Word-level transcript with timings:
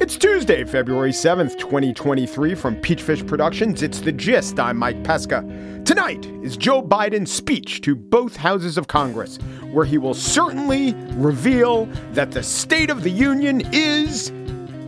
It's 0.00 0.16
Tuesday, 0.16 0.62
February 0.62 1.10
7th, 1.10 1.58
2023, 1.58 2.54
from 2.54 2.76
Peachfish 2.76 3.26
Productions. 3.26 3.82
It's 3.82 3.98
The 3.98 4.12
Gist. 4.12 4.60
I'm 4.60 4.76
Mike 4.76 5.02
Pesca. 5.02 5.42
Tonight 5.84 6.26
is 6.44 6.56
Joe 6.56 6.80
Biden's 6.80 7.32
speech 7.32 7.80
to 7.80 7.96
both 7.96 8.36
houses 8.36 8.78
of 8.78 8.86
Congress, 8.86 9.38
where 9.72 9.84
he 9.84 9.98
will 9.98 10.14
certainly 10.14 10.94
reveal 11.14 11.86
that 12.12 12.30
the 12.30 12.44
State 12.44 12.90
of 12.90 13.02
the 13.02 13.10
Union 13.10 13.62
is 13.72 14.30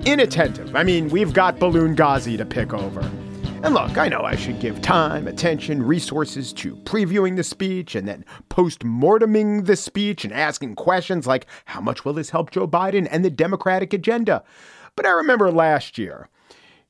inattentive. 0.06 0.76
I 0.76 0.84
mean, 0.84 1.08
we've 1.08 1.32
got 1.32 1.58
Balloon 1.58 1.96
Ghazi 1.96 2.36
to 2.36 2.44
pick 2.46 2.72
over. 2.72 3.02
And 3.64 3.74
look, 3.74 3.96
I 3.96 4.08
know 4.08 4.22
I 4.22 4.34
should 4.34 4.58
give 4.58 4.82
time, 4.82 5.28
attention, 5.28 5.84
resources 5.84 6.52
to 6.54 6.74
previewing 6.78 7.36
the 7.36 7.44
speech 7.44 7.94
and 7.94 8.08
then 8.08 8.24
post 8.48 8.80
morteming 8.80 9.66
the 9.66 9.76
speech 9.76 10.24
and 10.24 10.34
asking 10.34 10.74
questions 10.74 11.28
like 11.28 11.46
how 11.66 11.80
much 11.80 12.04
will 12.04 12.12
this 12.12 12.30
help 12.30 12.50
Joe 12.50 12.66
Biden 12.66 13.06
and 13.08 13.24
the 13.24 13.30
Democratic 13.30 13.92
agenda? 13.92 14.42
But 14.96 15.06
I 15.06 15.10
remember 15.10 15.52
last 15.52 15.96
year, 15.96 16.28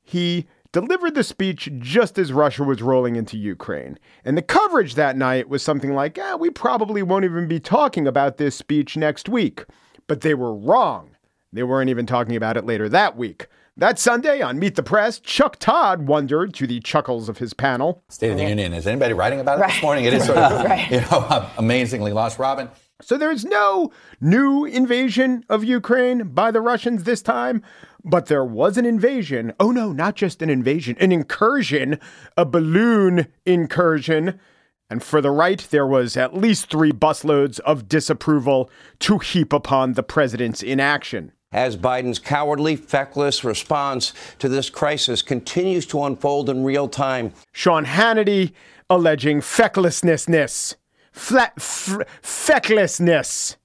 he 0.01 0.47
delivered 0.71 1.13
the 1.13 1.23
speech 1.23 1.69
just 1.77 2.17
as 2.17 2.33
Russia 2.33 2.63
was 2.63 2.81
rolling 2.81 3.17
into 3.17 3.37
Ukraine. 3.37 3.99
And 4.25 4.35
the 4.35 4.41
coverage 4.41 4.95
that 4.95 5.15
night 5.15 5.49
was 5.49 5.61
something 5.61 5.93
like, 5.93 6.17
ah, 6.19 6.37
we 6.37 6.49
probably 6.49 7.03
won't 7.03 7.23
even 7.23 7.47
be 7.47 7.59
talking 7.59 8.07
about 8.07 8.37
this 8.37 8.55
speech 8.55 8.97
next 8.97 9.29
week. 9.29 9.63
But 10.07 10.21
they 10.21 10.33
were 10.33 10.55
wrong. 10.55 11.11
They 11.53 11.61
weren't 11.61 11.91
even 11.91 12.07
talking 12.07 12.35
about 12.35 12.57
it 12.57 12.65
later 12.65 12.89
that 12.89 13.15
week. 13.15 13.45
That 13.75 13.97
Sunday 13.97 14.39
on 14.39 14.59
Meet 14.59 14.75
the 14.75 14.83
Press, 14.83 15.19
Chuck 15.19 15.57
Todd 15.57 16.03
wondered 16.07 16.53
to 16.53 16.67
the 16.67 16.79
chuckles 16.79 17.27
of 17.27 17.39
his 17.39 17.55
panel. 17.55 18.03
State 18.07 18.29
of 18.29 18.37
the 18.37 18.47
Union. 18.47 18.71
Is 18.71 18.85
anybody 18.85 19.15
writing 19.15 19.39
about 19.39 19.57
it 19.57 19.61
right. 19.61 19.71
this 19.71 19.81
morning? 19.81 20.05
It 20.05 20.13
is 20.13 20.25
sort 20.25 20.37
of, 20.37 20.63
right. 20.65 20.91
you 20.91 21.01
know, 21.01 21.49
amazingly 21.57 22.13
lost. 22.13 22.37
Robin, 22.37 22.69
so 23.01 23.17
there's 23.17 23.43
no 23.43 23.91
new 24.21 24.63
invasion 24.63 25.43
of 25.49 25.63
Ukraine 25.63 26.27
by 26.27 26.51
the 26.51 26.61
Russians 26.61 27.03
this 27.03 27.23
time, 27.23 27.63
but 28.05 28.27
there 28.27 28.45
was 28.45 28.77
an 28.77 28.85
invasion. 28.85 29.53
Oh 29.59 29.71
no, 29.71 29.91
not 29.91 30.15
just 30.15 30.43
an 30.43 30.51
invasion, 30.51 30.95
an 30.99 31.11
incursion, 31.11 31.99
a 32.37 32.45
balloon 32.45 33.25
incursion. 33.43 34.39
And 34.87 35.01
for 35.01 35.19
the 35.19 35.31
right, 35.31 35.67
there 35.71 35.87
was 35.87 36.15
at 36.15 36.37
least 36.37 36.69
three 36.69 36.91
busloads 36.91 37.59
of 37.61 37.89
disapproval 37.89 38.69
to 38.99 39.17
heap 39.17 39.51
upon 39.51 39.93
the 39.93 40.03
president's 40.03 40.61
inaction. 40.61 41.31
As 41.53 41.77
Biden's 41.77 42.19
cowardly, 42.19 42.75
feckless 42.75 43.43
response 43.43 44.11
to 44.39 44.49
this 44.49 44.69
crisis 44.69 45.21
continues 45.21 45.85
to 45.87 46.03
unfold 46.03 46.49
in 46.49 46.63
real 46.63 46.87
time. 46.89 47.31
Sean 47.51 47.85
Hannity 47.85 48.53
alleging 48.89 49.39
fecklessness 49.39 50.75
flat, 51.13 51.53
f- 51.57 51.99
fecklessness. 52.21 53.55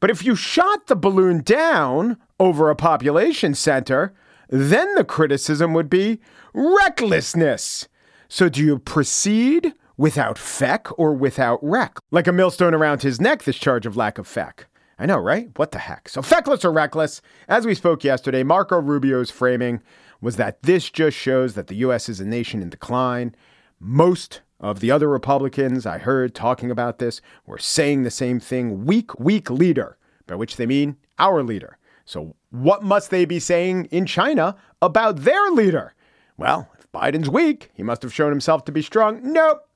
But 0.00 0.10
if 0.10 0.24
you 0.24 0.34
shot 0.34 0.88
the 0.88 0.96
balloon 0.96 1.42
down 1.42 2.18
over 2.38 2.68
a 2.68 2.76
population 2.76 3.54
center, 3.54 4.12
then 4.48 4.92
the 4.96 5.04
criticism 5.04 5.72
would 5.72 5.88
be 5.88 6.20
recklessness. 6.52 7.88
So 8.28 8.48
do 8.48 8.62
you 8.62 8.78
proceed 8.78 9.72
without 9.96 10.36
feck 10.36 10.88
or 10.98 11.14
without 11.14 11.60
wreck? 11.62 11.96
Like 12.10 12.26
a 12.26 12.32
millstone 12.32 12.74
around 12.74 13.02
his 13.02 13.20
neck, 13.20 13.44
this 13.44 13.56
charge 13.56 13.86
of 13.86 13.96
lack 13.96 14.18
of 14.18 14.26
feck. 14.26 14.66
I 14.98 15.06
know, 15.06 15.18
right? 15.18 15.48
What 15.56 15.72
the 15.72 15.78
heck? 15.78 16.08
So 16.08 16.22
feckless 16.22 16.64
or 16.64 16.72
reckless? 16.72 17.20
As 17.48 17.66
we 17.66 17.74
spoke 17.74 18.04
yesterday, 18.04 18.42
Marco 18.42 18.80
Rubio's 18.80 19.30
framing 19.30 19.82
was 20.20 20.36
that 20.36 20.62
this 20.62 20.88
just 20.88 21.16
shows 21.16 21.54
that 21.54 21.66
the 21.66 21.74
U.S. 21.76 22.08
is 22.08 22.20
a 22.20 22.24
nation 22.24 22.62
in 22.62 22.70
decline. 22.70 23.34
Most 23.80 24.40
of 24.60 24.80
the 24.80 24.90
other 24.90 25.08
Republicans 25.08 25.84
I 25.84 25.98
heard 25.98 26.34
talking 26.34 26.70
about 26.70 26.98
this 26.98 27.20
were 27.44 27.58
saying 27.58 28.02
the 28.02 28.10
same 28.10 28.40
thing 28.40 28.84
weak, 28.84 29.18
weak 29.18 29.50
leader, 29.50 29.98
by 30.26 30.36
which 30.36 30.56
they 30.56 30.66
mean 30.66 30.96
our 31.18 31.42
leader. 31.42 31.76
So, 32.04 32.36
what 32.50 32.82
must 32.82 33.10
they 33.10 33.24
be 33.24 33.40
saying 33.40 33.86
in 33.86 34.06
China 34.06 34.56
about 34.80 35.22
their 35.22 35.50
leader? 35.50 35.94
Well, 36.36 36.70
if 36.78 36.90
Biden's 36.92 37.28
weak, 37.28 37.70
he 37.74 37.82
must 37.82 38.02
have 38.02 38.12
shown 38.12 38.30
himself 38.30 38.64
to 38.66 38.72
be 38.72 38.82
strong. 38.82 39.20
Nope. 39.22 39.68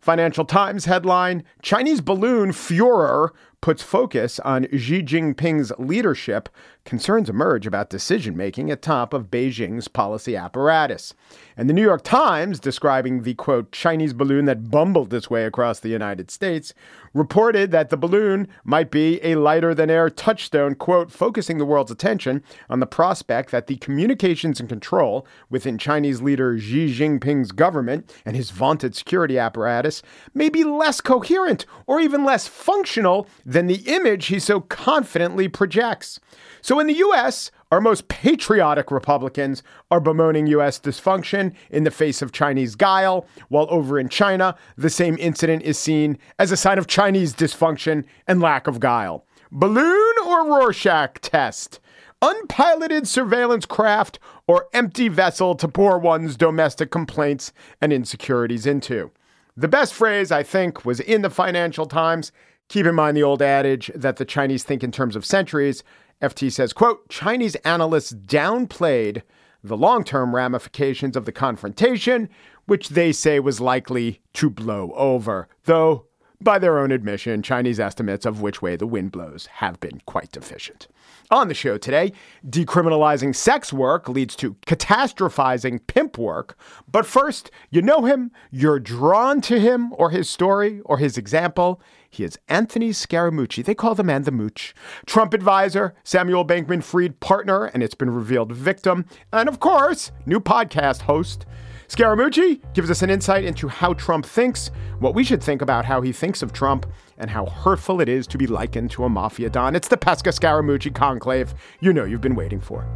Financial 0.00 0.44
Times 0.44 0.84
headline 0.84 1.42
Chinese 1.62 2.00
balloon 2.00 2.52
furor 2.52 3.32
puts 3.60 3.82
focus 3.82 4.38
on 4.40 4.66
Xi 4.72 5.02
Jinping's 5.02 5.72
leadership, 5.78 6.48
concerns 6.84 7.28
emerge 7.28 7.66
about 7.66 7.90
decision 7.90 8.36
making 8.36 8.70
atop 8.70 9.12
of 9.12 9.30
Beijing's 9.30 9.88
policy 9.88 10.36
apparatus. 10.36 11.14
And 11.56 11.68
the 11.68 11.74
New 11.74 11.82
York 11.82 12.04
Times, 12.04 12.60
describing 12.60 13.22
the 13.22 13.34
quote, 13.34 13.72
Chinese 13.72 14.12
balloon 14.12 14.44
that 14.44 14.70
bumbled 14.70 15.12
its 15.12 15.28
way 15.28 15.44
across 15.44 15.80
the 15.80 15.88
United 15.88 16.30
States, 16.30 16.74
reported 17.12 17.70
that 17.70 17.88
the 17.88 17.96
balloon 17.96 18.46
might 18.62 18.90
be 18.90 19.18
a 19.24 19.34
lighter 19.36 19.74
than 19.74 19.90
air 19.90 20.10
touchstone, 20.10 20.74
quote, 20.74 21.10
focusing 21.10 21.58
the 21.58 21.64
world's 21.64 21.90
attention 21.90 22.42
on 22.68 22.80
the 22.80 22.86
prospect 22.86 23.50
that 23.50 23.66
the 23.66 23.76
communications 23.76 24.60
and 24.60 24.68
control 24.68 25.26
within 25.50 25.78
Chinese 25.78 26.20
leader 26.20 26.58
Xi 26.58 26.92
Jinping's 26.92 27.52
government 27.52 28.14
and 28.24 28.36
his 28.36 28.50
vaunted 28.50 28.94
security 28.94 29.38
apparatus 29.38 30.02
may 30.34 30.48
be 30.48 30.62
less 30.62 31.00
coherent 31.00 31.64
or 31.86 32.00
even 32.00 32.24
less 32.24 32.46
functional 32.46 33.26
than 33.46 33.68
the 33.68 33.82
image 33.86 34.26
he 34.26 34.40
so 34.40 34.60
confidently 34.60 35.46
projects. 35.48 36.18
So 36.60 36.80
in 36.80 36.88
the 36.88 36.94
US, 36.94 37.52
our 37.70 37.80
most 37.80 38.08
patriotic 38.08 38.90
Republicans 38.90 39.62
are 39.90 40.00
bemoaning 40.00 40.48
U.S. 40.48 40.80
dysfunction 40.80 41.54
in 41.70 41.84
the 41.84 41.90
face 41.92 42.20
of 42.20 42.32
Chinese 42.32 42.74
guile, 42.74 43.24
while 43.48 43.68
over 43.70 43.98
in 43.98 44.08
China, 44.08 44.56
the 44.76 44.90
same 44.90 45.16
incident 45.18 45.62
is 45.62 45.78
seen 45.78 46.18
as 46.40 46.50
a 46.50 46.56
sign 46.56 46.76
of 46.76 46.88
Chinese 46.88 47.32
dysfunction 47.32 48.04
and 48.26 48.40
lack 48.40 48.66
of 48.66 48.80
guile. 48.80 49.24
Balloon 49.52 50.14
or 50.26 50.44
Rorschach 50.46 51.20
test? 51.20 51.78
Unpiloted 52.20 53.06
surveillance 53.06 53.66
craft 53.66 54.18
or 54.48 54.66
empty 54.72 55.08
vessel 55.08 55.54
to 55.54 55.68
pour 55.68 55.98
one's 55.98 56.36
domestic 56.36 56.90
complaints 56.90 57.52
and 57.80 57.92
insecurities 57.92 58.66
into? 58.66 59.12
The 59.56 59.68
best 59.68 59.94
phrase, 59.94 60.32
I 60.32 60.42
think, 60.42 60.84
was 60.84 61.00
in 61.00 61.22
the 61.22 61.30
Financial 61.30 61.86
Times. 61.86 62.32
Keep 62.68 62.86
in 62.86 62.94
mind 62.94 63.16
the 63.16 63.22
old 63.22 63.42
adage 63.42 63.90
that 63.94 64.16
the 64.16 64.24
Chinese 64.24 64.64
think 64.64 64.82
in 64.82 64.92
terms 64.92 65.16
of 65.16 65.24
centuries. 65.24 65.84
FT 66.20 66.50
says, 66.50 66.72
quote, 66.72 67.08
Chinese 67.08 67.54
analysts 67.56 68.12
downplayed 68.12 69.22
the 69.62 69.76
long-term 69.76 70.34
ramifications 70.34 71.16
of 71.16 71.24
the 71.24 71.32
confrontation, 71.32 72.28
which 72.66 72.90
they 72.90 73.12
say 73.12 73.38
was 73.38 73.60
likely 73.60 74.20
to 74.32 74.48
blow 74.48 74.92
over, 74.94 75.48
though 75.64 76.06
by 76.40 76.58
their 76.58 76.78
own 76.78 76.92
admission, 76.92 77.42
Chinese 77.42 77.80
estimates 77.80 78.26
of 78.26 78.42
which 78.42 78.60
way 78.60 78.76
the 78.76 78.86
wind 78.86 79.10
blows 79.10 79.46
have 79.46 79.80
been 79.80 80.00
quite 80.06 80.30
deficient. 80.32 80.86
On 81.30 81.48
the 81.48 81.54
show 81.54 81.78
today, 81.78 82.12
decriminalizing 82.46 83.34
sex 83.34 83.72
work 83.72 84.08
leads 84.08 84.36
to 84.36 84.54
catastrophizing 84.66 85.86
pimp 85.86 86.18
work. 86.18 86.56
But 86.90 87.06
first, 87.06 87.50
you 87.70 87.82
know 87.82 88.04
him, 88.04 88.30
you're 88.50 88.78
drawn 88.78 89.40
to 89.42 89.58
him 89.58 89.92
or 89.94 90.10
his 90.10 90.28
story 90.28 90.80
or 90.84 90.98
his 90.98 91.16
example. 91.16 91.80
He 92.16 92.24
is 92.24 92.38
Anthony 92.48 92.92
Scaramucci. 92.92 93.62
They 93.62 93.74
call 93.74 93.94
the 93.94 94.02
man 94.02 94.22
the 94.22 94.30
mooch. 94.30 94.74
Trump 95.04 95.34
advisor, 95.34 95.94
Samuel 96.02 96.46
Bankman 96.46 96.82
Fried 96.82 97.20
partner, 97.20 97.66
and 97.66 97.82
it's 97.82 97.94
been 97.94 98.08
revealed 98.08 98.52
victim. 98.52 99.04
And 99.34 99.50
of 99.50 99.60
course, 99.60 100.12
new 100.24 100.40
podcast 100.40 101.02
host. 101.02 101.44
Scaramucci 101.88 102.62
gives 102.72 102.90
us 102.90 103.02
an 103.02 103.10
insight 103.10 103.44
into 103.44 103.68
how 103.68 103.92
Trump 103.92 104.24
thinks, 104.24 104.70
what 104.98 105.14
we 105.14 105.24
should 105.24 105.42
think 105.42 105.60
about 105.60 105.84
how 105.84 106.00
he 106.00 106.10
thinks 106.10 106.40
of 106.40 106.54
Trump, 106.54 106.86
and 107.18 107.28
how 107.28 107.44
hurtful 107.44 108.00
it 108.00 108.08
is 108.08 108.26
to 108.28 108.38
be 108.38 108.46
likened 108.46 108.90
to 108.92 109.04
a 109.04 109.10
mafia 109.10 109.50
don. 109.50 109.76
It's 109.76 109.88
the 109.88 109.98
Pesca 109.98 110.30
Scaramucci 110.30 110.94
conclave 110.94 111.52
you 111.80 111.92
know 111.92 112.04
you've 112.04 112.22
been 112.22 112.34
waiting 112.34 112.62
for. 112.62 112.86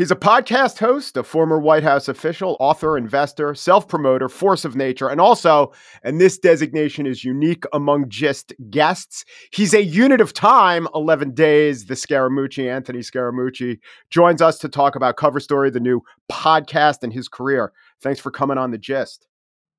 He's 0.00 0.10
a 0.10 0.16
podcast 0.16 0.78
host, 0.78 1.18
a 1.18 1.22
former 1.22 1.58
White 1.58 1.82
House 1.82 2.08
official, 2.08 2.56
author, 2.58 2.96
investor, 2.96 3.54
self 3.54 3.86
promoter, 3.86 4.30
force 4.30 4.64
of 4.64 4.74
nature, 4.74 5.10
and 5.10 5.20
also, 5.20 5.74
and 6.02 6.18
this 6.18 6.38
designation 6.38 7.06
is 7.06 7.22
unique 7.22 7.64
among 7.74 8.08
just 8.08 8.54
guests, 8.70 9.26
he's 9.52 9.74
a 9.74 9.84
unit 9.84 10.22
of 10.22 10.32
time, 10.32 10.88
11 10.94 11.34
days. 11.34 11.84
The 11.84 11.96
Scaramucci, 11.96 12.66
Anthony 12.66 13.00
Scaramucci, 13.00 13.78
joins 14.08 14.40
us 14.40 14.56
to 14.60 14.70
talk 14.70 14.96
about 14.96 15.18
Cover 15.18 15.38
Story, 15.38 15.68
the 15.68 15.80
new 15.80 16.00
podcast, 16.32 17.02
and 17.02 17.12
his 17.12 17.28
career. 17.28 17.70
Thanks 18.00 18.20
for 18.20 18.30
coming 18.30 18.56
on 18.56 18.70
The 18.70 18.78
Gist. 18.78 19.26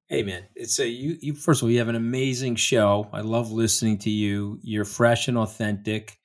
Hey 0.05 0.21
man, 0.21 0.43
it's 0.55 0.77
a 0.77 0.87
you, 0.87 1.17
you. 1.19 1.33
First 1.33 1.63
of 1.63 1.65
all, 1.65 1.71
you 1.71 1.79
have 1.79 1.89
an 1.89 1.95
amazing 1.95 2.57
show. 2.57 3.09
I 3.11 3.21
love 3.21 3.51
listening 3.51 3.97
to 3.99 4.11
you. 4.11 4.59
You're 4.61 4.85
fresh 4.85 5.27
and 5.27 5.37
authentic 5.39 6.19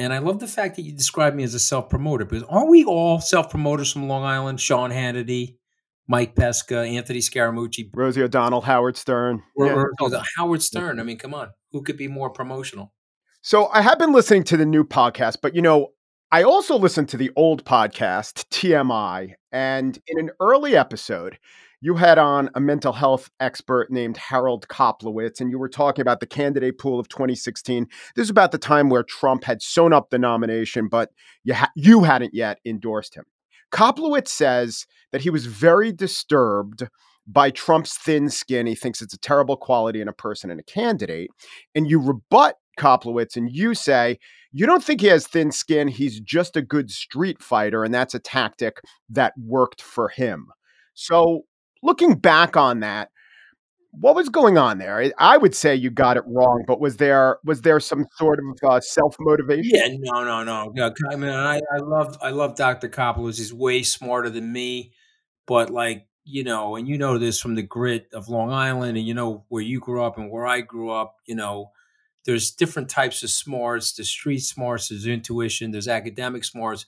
and 0.00 0.14
I 0.14 0.18
love 0.18 0.38
the 0.40 0.46
fact 0.46 0.76
that 0.76 0.82
you 0.82 0.92
describe 0.92 1.34
me 1.34 1.42
as 1.42 1.52
a 1.52 1.58
self 1.58 1.90
promoter 1.90 2.24
because 2.24 2.42
aren't 2.44 2.70
we 2.70 2.84
all 2.84 3.20
self 3.20 3.50
promoters 3.50 3.92
from 3.92 4.08
Long 4.08 4.24
Island? 4.24 4.58
Sean 4.58 4.90
Hannity, 4.90 5.56
Mike 6.08 6.34
Pesca, 6.34 6.88
Anthony 6.88 7.18
Scaramucci, 7.18 7.90
Rosie 7.94 8.22
O'Donnell, 8.22 8.62
Howard 8.62 8.96
Stern. 8.96 9.42
Or, 9.54 9.92
yeah. 10.00 10.22
Howard 10.38 10.62
Stern. 10.62 11.00
I 11.00 11.02
mean, 11.02 11.18
come 11.18 11.34
on. 11.34 11.50
Who 11.72 11.82
could 11.82 11.98
be 11.98 12.08
more 12.08 12.30
promotional? 12.30 12.94
So 13.42 13.68
I 13.68 13.82
have 13.82 13.98
been 13.98 14.12
listening 14.12 14.44
to 14.44 14.56
the 14.56 14.64
new 14.64 14.84
podcast, 14.84 15.36
but 15.42 15.54
you 15.54 15.60
know, 15.60 15.88
I 16.32 16.44
also 16.44 16.78
listened 16.78 17.10
to 17.10 17.18
the 17.18 17.30
old 17.36 17.64
podcast, 17.66 18.46
TMI, 18.50 19.34
and 19.52 19.98
in 20.06 20.18
an 20.18 20.30
early 20.40 20.76
episode, 20.76 21.38
you 21.80 21.94
had 21.94 22.18
on 22.18 22.50
a 22.54 22.60
mental 22.60 22.92
health 22.92 23.30
expert 23.40 23.90
named 23.90 24.16
Harold 24.16 24.68
Koplowitz, 24.68 25.40
and 25.40 25.50
you 25.50 25.58
were 25.58 25.68
talking 25.68 26.02
about 26.02 26.20
the 26.20 26.26
candidate 26.26 26.78
pool 26.78 27.00
of 27.00 27.08
2016. 27.08 27.86
This 28.14 28.24
is 28.24 28.30
about 28.30 28.52
the 28.52 28.58
time 28.58 28.90
where 28.90 29.02
Trump 29.02 29.44
had 29.44 29.62
sewn 29.62 29.92
up 29.92 30.10
the 30.10 30.18
nomination, 30.18 30.88
but 30.88 31.10
you, 31.44 31.54
ha- 31.54 31.72
you 31.74 32.02
hadn't 32.02 32.34
yet 32.34 32.58
endorsed 32.66 33.14
him. 33.14 33.24
Koplowitz 33.72 34.28
says 34.28 34.86
that 35.12 35.22
he 35.22 35.30
was 35.30 35.46
very 35.46 35.92
disturbed 35.92 36.88
by 37.26 37.50
Trump's 37.50 37.96
thin 37.96 38.28
skin. 38.28 38.66
He 38.66 38.74
thinks 38.74 39.00
it's 39.00 39.14
a 39.14 39.18
terrible 39.18 39.56
quality 39.56 40.00
in 40.00 40.08
a 40.08 40.12
person 40.12 40.50
and 40.50 40.60
a 40.60 40.64
candidate. 40.64 41.30
And 41.74 41.88
you 41.88 42.00
rebut 42.00 42.56
Koplowitz 42.78 43.36
and 43.36 43.50
you 43.50 43.74
say, 43.74 44.18
you 44.52 44.66
don't 44.66 44.82
think 44.82 45.00
he 45.00 45.06
has 45.06 45.26
thin 45.26 45.52
skin. 45.52 45.86
He's 45.88 46.18
just 46.20 46.56
a 46.56 46.62
good 46.62 46.90
street 46.90 47.40
fighter. 47.40 47.84
And 47.84 47.94
that's 47.94 48.14
a 48.14 48.18
tactic 48.18 48.80
that 49.08 49.32
worked 49.38 49.80
for 49.80 50.08
him. 50.08 50.48
So, 50.94 51.44
looking 51.82 52.14
back 52.14 52.56
on 52.56 52.80
that, 52.80 53.10
what 53.92 54.14
was 54.14 54.28
going 54.28 54.56
on 54.56 54.78
there? 54.78 55.12
I 55.18 55.36
would 55.36 55.54
say 55.54 55.74
you 55.74 55.90
got 55.90 56.16
it 56.16 56.22
wrong, 56.26 56.64
but 56.66 56.80
was 56.80 56.96
there 56.98 57.38
was 57.44 57.62
there 57.62 57.80
some 57.80 58.06
sort 58.16 58.38
of 58.38 58.70
uh, 58.70 58.80
self 58.80 59.16
motivation? 59.18 59.70
Yeah, 59.74 59.88
no, 59.98 60.24
no, 60.24 60.44
no. 60.44 60.72
no 60.74 60.94
I 61.10 61.16
mean, 61.16 61.30
I, 61.30 61.56
I 61.56 61.78
love 61.78 62.16
I 62.22 62.30
love 62.30 62.54
Dr. 62.54 62.88
Koplowitz. 62.88 63.38
He's 63.38 63.52
way 63.52 63.82
smarter 63.82 64.30
than 64.30 64.52
me, 64.52 64.92
but 65.46 65.70
like 65.70 66.06
you 66.24 66.44
know, 66.44 66.76
and 66.76 66.86
you 66.86 66.98
know 66.98 67.18
this 67.18 67.40
from 67.40 67.56
the 67.56 67.62
grit 67.62 68.06
of 68.12 68.28
Long 68.28 68.52
Island, 68.52 68.96
and 68.96 69.06
you 69.06 69.14
know 69.14 69.44
where 69.48 69.62
you 69.62 69.80
grew 69.80 70.04
up 70.04 70.18
and 70.18 70.30
where 70.30 70.46
I 70.46 70.60
grew 70.60 70.90
up. 70.90 71.16
You 71.26 71.34
know, 71.34 71.72
there's 72.24 72.52
different 72.52 72.88
types 72.88 73.22
of 73.24 73.30
smarts. 73.30 73.92
There's 73.92 74.08
street 74.08 74.40
smarts. 74.40 74.88
There's 74.88 75.06
intuition. 75.06 75.72
There's 75.72 75.88
academic 75.88 76.44
smarts. 76.44 76.86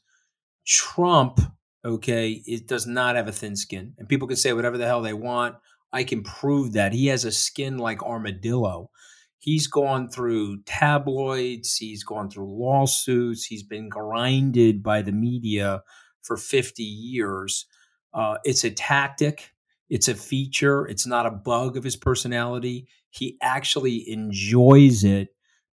Trump, 0.65 1.41
okay, 1.85 2.43
it 2.47 2.67
does 2.67 2.87
not 2.87 3.17
have 3.17 3.29
a 3.29 3.33
thin 3.33 3.57
skin, 3.57 3.95
and 3.99 4.09
people 4.09 4.29
can 4.29 4.37
say 4.37 4.53
whatever 4.53 4.79
the 4.79 4.87
hell 4.87 5.03
they 5.03 5.15
want. 5.15 5.57
I 5.93 6.05
can 6.05 6.23
prove 6.23 6.73
that 6.73 6.93
he 6.93 7.07
has 7.09 7.25
a 7.25 7.33
skin 7.33 7.77
like 7.79 8.03
armadillo. 8.03 8.91
He's 9.39 9.67
gone 9.67 10.09
through 10.09 10.63
tabloids. 10.63 11.77
He's 11.77 12.05
gone 12.05 12.31
through 12.31 12.49
lawsuits. 12.49 13.45
He's 13.45 13.63
been 13.63 13.89
grinded 13.89 14.83
by 14.83 15.03
the 15.03 15.13
media 15.13 15.83
for 16.23 16.37
50 16.37 16.83
years 16.83 17.67
uh, 18.15 18.37
it's 18.45 18.65
a 18.65 18.71
tactic, 18.71 19.53
it's 19.89 20.09
a 20.09 20.15
feature, 20.15 20.87
it's 20.87 21.07
not 21.07 21.27
a 21.27 21.31
bug 21.31 21.77
of 21.77 21.85
his 21.85 21.97
personality. 21.97 22.89
He 23.11 23.37
actually 23.43 24.09
enjoys 24.09 25.05
it, 25.05 25.29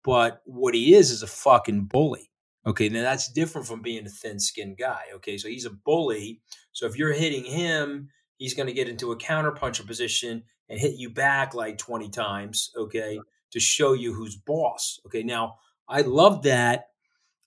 but 0.05 0.41
what 0.45 0.75
he 0.75 0.95
is 0.95 1.11
is 1.11 1.23
a 1.23 1.27
fucking 1.27 1.87
bully. 1.87 2.31
Okay, 2.67 2.89
now 2.89 3.03
that's 3.03 3.33
different 3.33 3.67
from 3.67 3.83
being 3.83 4.07
a 4.07 4.11
thin 4.11 4.39
skinned 4.39 4.79
guy. 4.79 5.03
Okay, 5.17 5.37
so 5.37 5.49
he's 5.49 5.67
a 5.67 5.71
bully. 5.71 6.41
So 6.73 6.87
if 6.87 6.97
you're 6.97 7.13
hitting 7.13 7.45
him, 7.45 8.09
he's 8.37 8.55
going 8.55 8.69
to 8.69 8.73
get 8.73 8.89
into 8.89 9.13
a 9.13 9.19
counterpuncher 9.19 9.87
position 9.87 10.45
and 10.69 10.79
hit 10.79 10.95
you 10.97 11.11
back 11.11 11.55
like 11.55 11.79
20 11.79 12.09
times. 12.11 12.71
Okay, 12.77 13.19
to 13.51 13.61
show 13.61 13.93
you 13.93 14.15
who's 14.15 14.37
boss. 14.37 15.01
Okay, 15.07 15.23
now 15.23 15.57
I 15.89 16.03
love 16.03 16.45
that 16.45 16.87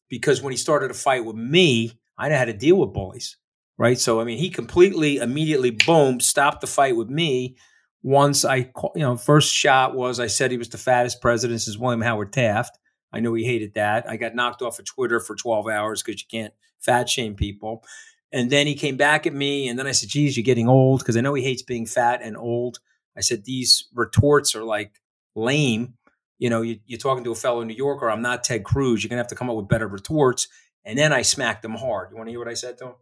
because 0.09 0.41
when 0.41 0.51
he 0.51 0.57
started 0.57 0.91
a 0.91 0.95
fight 0.95 1.25
with 1.25 1.35
me, 1.35 1.91
I 2.18 2.29
know 2.29 2.38
how 2.38 2.45
to 2.45 2.53
deal 2.53 2.77
with 2.77 2.94
bullies 2.94 3.38
right? 3.77 4.00
So 4.00 4.21
I 4.21 4.23
mean, 4.23 4.38
he 4.38 4.50
completely 4.50 5.18
immediately 5.18 5.71
boom 5.71 6.19
stopped 6.19 6.61
the 6.61 6.68
fight 6.68 6.95
with 6.95 7.09
me. 7.09 7.57
Once 8.03 8.45
I, 8.45 8.71
you 8.95 9.01
know, 9.01 9.18
first 9.18 9.53
shot 9.53 9.95
was 9.95 10.19
I 10.19 10.27
said 10.27 10.51
he 10.51 10.57
was 10.57 10.69
the 10.69 10.77
fattest 10.77 11.21
president 11.21 11.61
since 11.61 11.77
William 11.77 12.01
Howard 12.01 12.33
Taft. 12.33 12.77
I 13.12 13.19
know 13.19 13.34
he 13.34 13.46
hated 13.46 13.74
that. 13.75 14.10
I 14.10 14.18
got 14.18 14.36
knocked 14.36 14.62
off 14.62 14.80
of 14.80 14.86
Twitter 14.86 15.19
for 15.19 15.36
12 15.36 15.68
hours 15.68 16.04
because 16.04 16.22
you 16.22 16.28
can't 16.30 16.54
fat 16.80 17.10
shame 17.10 17.36
people. 17.36 17.84
And 18.31 18.52
then 18.52 18.68
he 18.68 18.75
came 18.75 18.98
back 18.98 19.25
at 19.25 19.34
me, 19.34 19.68
and 19.68 19.80
then 19.80 19.88
I 19.88 19.92
said, 19.92 20.10
"Geez, 20.10 20.36
you're 20.36 20.44
getting 20.44 20.68
old," 20.68 21.00
because 21.00 21.16
I 21.16 21.22
know 21.22 21.34
he 21.34 21.44
hates 21.44 21.62
being 21.62 21.86
fat 21.86 22.22
and 22.22 22.36
old. 22.36 22.80
I 23.16 23.22
said 23.22 23.46
these 23.46 23.86
retorts 23.94 24.56
are 24.56 24.63
like 24.63 25.00
lame. 25.36 25.94
You 26.38 26.50
know, 26.50 26.62
you, 26.62 26.80
are 26.94 26.98
talking 26.98 27.24
to 27.24 27.31
a 27.31 27.36
fellow 27.36 27.63
New 27.63 27.74
Yorker. 27.74 28.10
I'm 28.10 28.22
not 28.22 28.44
Ted 28.44 28.66
Cruz. 28.66 29.04
You're 29.04 29.10
gonna 29.10 29.22
have 29.22 29.28
to 29.28 29.36
come 29.36 29.50
up 29.50 29.56
with 29.56 29.69
better 29.69 29.88
retorts. 29.88 30.48
And 30.84 31.00
then 31.00 31.13
I 31.13 31.22
smacked 31.22 31.63
him 31.66 31.75
hard. 31.75 32.12
You 32.12 32.18
want 32.18 32.28
to 32.28 32.31
hear 32.31 32.40
what 32.40 32.48
I 32.48 32.54
said 32.54 32.78
to 32.80 32.86
him? 32.88 32.94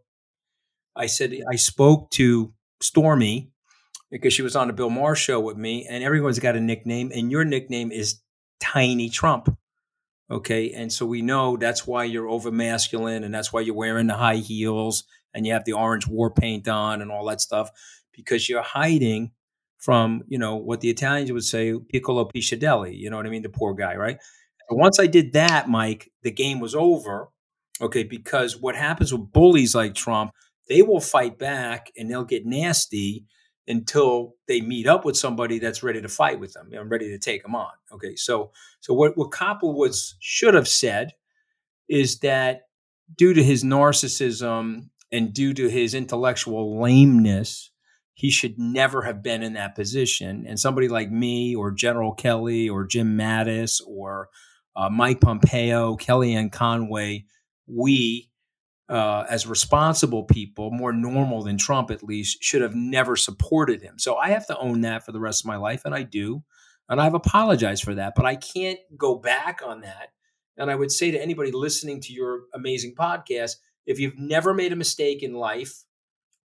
I 0.96 1.06
said 1.06 1.34
I 1.50 1.56
spoke 1.56 2.10
to 2.12 2.54
Stormy 2.80 3.50
because 4.10 4.32
she 4.32 4.42
was 4.42 4.54
on 4.54 4.68
the 4.68 4.72
Bill 4.72 4.90
Maher 4.90 5.16
show 5.16 5.40
with 5.40 5.56
me, 5.56 5.86
and 5.88 6.04
everyone's 6.04 6.38
got 6.38 6.56
a 6.56 6.60
nickname, 6.60 7.10
and 7.12 7.30
your 7.32 7.44
nickname 7.44 7.90
is 7.90 8.20
Tiny 8.60 9.08
Trump. 9.08 9.56
Okay, 10.30 10.72
and 10.72 10.92
so 10.92 11.04
we 11.04 11.20
know 11.20 11.56
that's 11.56 11.86
why 11.86 12.04
you're 12.04 12.28
over 12.28 12.50
masculine, 12.50 13.24
and 13.24 13.34
that's 13.34 13.52
why 13.52 13.60
you're 13.60 13.74
wearing 13.74 14.06
the 14.06 14.16
high 14.16 14.36
heels, 14.36 15.04
and 15.34 15.46
you 15.46 15.52
have 15.52 15.64
the 15.64 15.74
orange 15.74 16.06
war 16.06 16.30
paint 16.30 16.66
on, 16.66 17.02
and 17.02 17.10
all 17.10 17.26
that 17.26 17.40
stuff, 17.40 17.70
because 18.12 18.48
you're 18.48 18.62
hiding 18.62 19.32
from 19.78 20.22
you 20.28 20.38
know 20.38 20.56
what 20.56 20.80
the 20.80 20.88
Italians 20.88 21.30
would 21.30 21.44
say 21.44 21.74
piccolo 21.90 22.24
pisciatelli. 22.24 22.96
You 22.98 23.10
know 23.10 23.16
what 23.16 23.26
I 23.26 23.30
mean? 23.30 23.42
The 23.42 23.50
poor 23.50 23.74
guy, 23.74 23.96
right? 23.96 24.18
once 24.70 24.98
I 24.98 25.06
did 25.06 25.34
that, 25.34 25.68
Mike, 25.68 26.10
the 26.22 26.30
game 26.30 26.58
was 26.58 26.74
over. 26.74 27.28
Okay, 27.80 28.02
because 28.02 28.56
what 28.56 28.76
happens 28.76 29.12
with 29.12 29.32
bullies 29.32 29.74
like 29.74 29.94
Trump, 29.94 30.30
they 30.68 30.80
will 30.80 31.00
fight 31.00 31.38
back 31.38 31.90
and 31.98 32.10
they'll 32.10 32.24
get 32.24 32.46
nasty 32.46 33.26
until 33.66 34.34
they 34.46 34.60
meet 34.60 34.86
up 34.86 35.04
with 35.04 35.16
somebody 35.16 35.58
that's 35.58 35.82
ready 35.82 36.00
to 36.02 36.08
fight 36.08 36.38
with 36.38 36.52
them 36.52 36.68
and 36.72 36.90
ready 36.90 37.08
to 37.08 37.18
take 37.18 37.42
them 37.42 37.54
on. 37.54 37.72
Okay, 37.92 38.14
so 38.16 38.52
so 38.80 38.92
what 38.94 39.16
what 39.16 39.30
was 39.62 40.16
should 40.20 40.54
have 40.54 40.68
said 40.68 41.12
is 41.88 42.18
that 42.20 42.62
due 43.16 43.34
to 43.34 43.42
his 43.42 43.64
narcissism 43.64 44.88
and 45.12 45.32
due 45.32 45.54
to 45.54 45.68
his 45.68 45.94
intellectual 45.94 46.80
lameness, 46.80 47.70
he 48.14 48.30
should 48.30 48.58
never 48.58 49.02
have 49.02 49.22
been 49.22 49.42
in 49.42 49.54
that 49.54 49.74
position. 49.74 50.44
And 50.46 50.58
somebody 50.58 50.88
like 50.88 51.10
me 51.10 51.54
or 51.54 51.70
General 51.70 52.12
Kelly 52.12 52.68
or 52.68 52.86
Jim 52.86 53.16
Mattis 53.16 53.80
or 53.86 54.28
uh, 54.76 54.88
Mike 54.88 55.20
Pompeo, 55.20 55.96
Kellyanne 55.96 56.50
Conway, 56.50 57.26
we 57.66 58.30
uh, 58.88 59.24
as 59.30 59.46
responsible 59.46 60.24
people, 60.24 60.70
more 60.70 60.92
normal 60.92 61.42
than 61.42 61.56
Trump 61.56 61.90
at 61.90 62.02
least, 62.02 62.42
should 62.42 62.62
have 62.62 62.74
never 62.74 63.16
supported 63.16 63.80
him. 63.80 63.98
So 63.98 64.16
I 64.16 64.30
have 64.30 64.46
to 64.48 64.58
own 64.58 64.82
that 64.82 65.04
for 65.04 65.12
the 65.12 65.20
rest 65.20 65.42
of 65.42 65.46
my 65.46 65.56
life, 65.56 65.82
and 65.84 65.94
I 65.94 66.02
do. 66.02 66.42
And 66.88 67.00
I've 67.00 67.14
apologized 67.14 67.82
for 67.82 67.94
that, 67.94 68.12
but 68.14 68.26
I 68.26 68.36
can't 68.36 68.78
go 68.96 69.14
back 69.14 69.62
on 69.64 69.80
that. 69.82 70.08
And 70.58 70.70
I 70.70 70.74
would 70.74 70.92
say 70.92 71.10
to 71.10 71.20
anybody 71.20 71.50
listening 71.50 72.00
to 72.02 72.12
your 72.12 72.42
amazing 72.52 72.94
podcast 72.94 73.56
if 73.86 73.98
you've 73.98 74.18
never 74.18 74.54
made 74.54 74.72
a 74.72 74.76
mistake 74.76 75.22
in 75.22 75.34
life, 75.34 75.84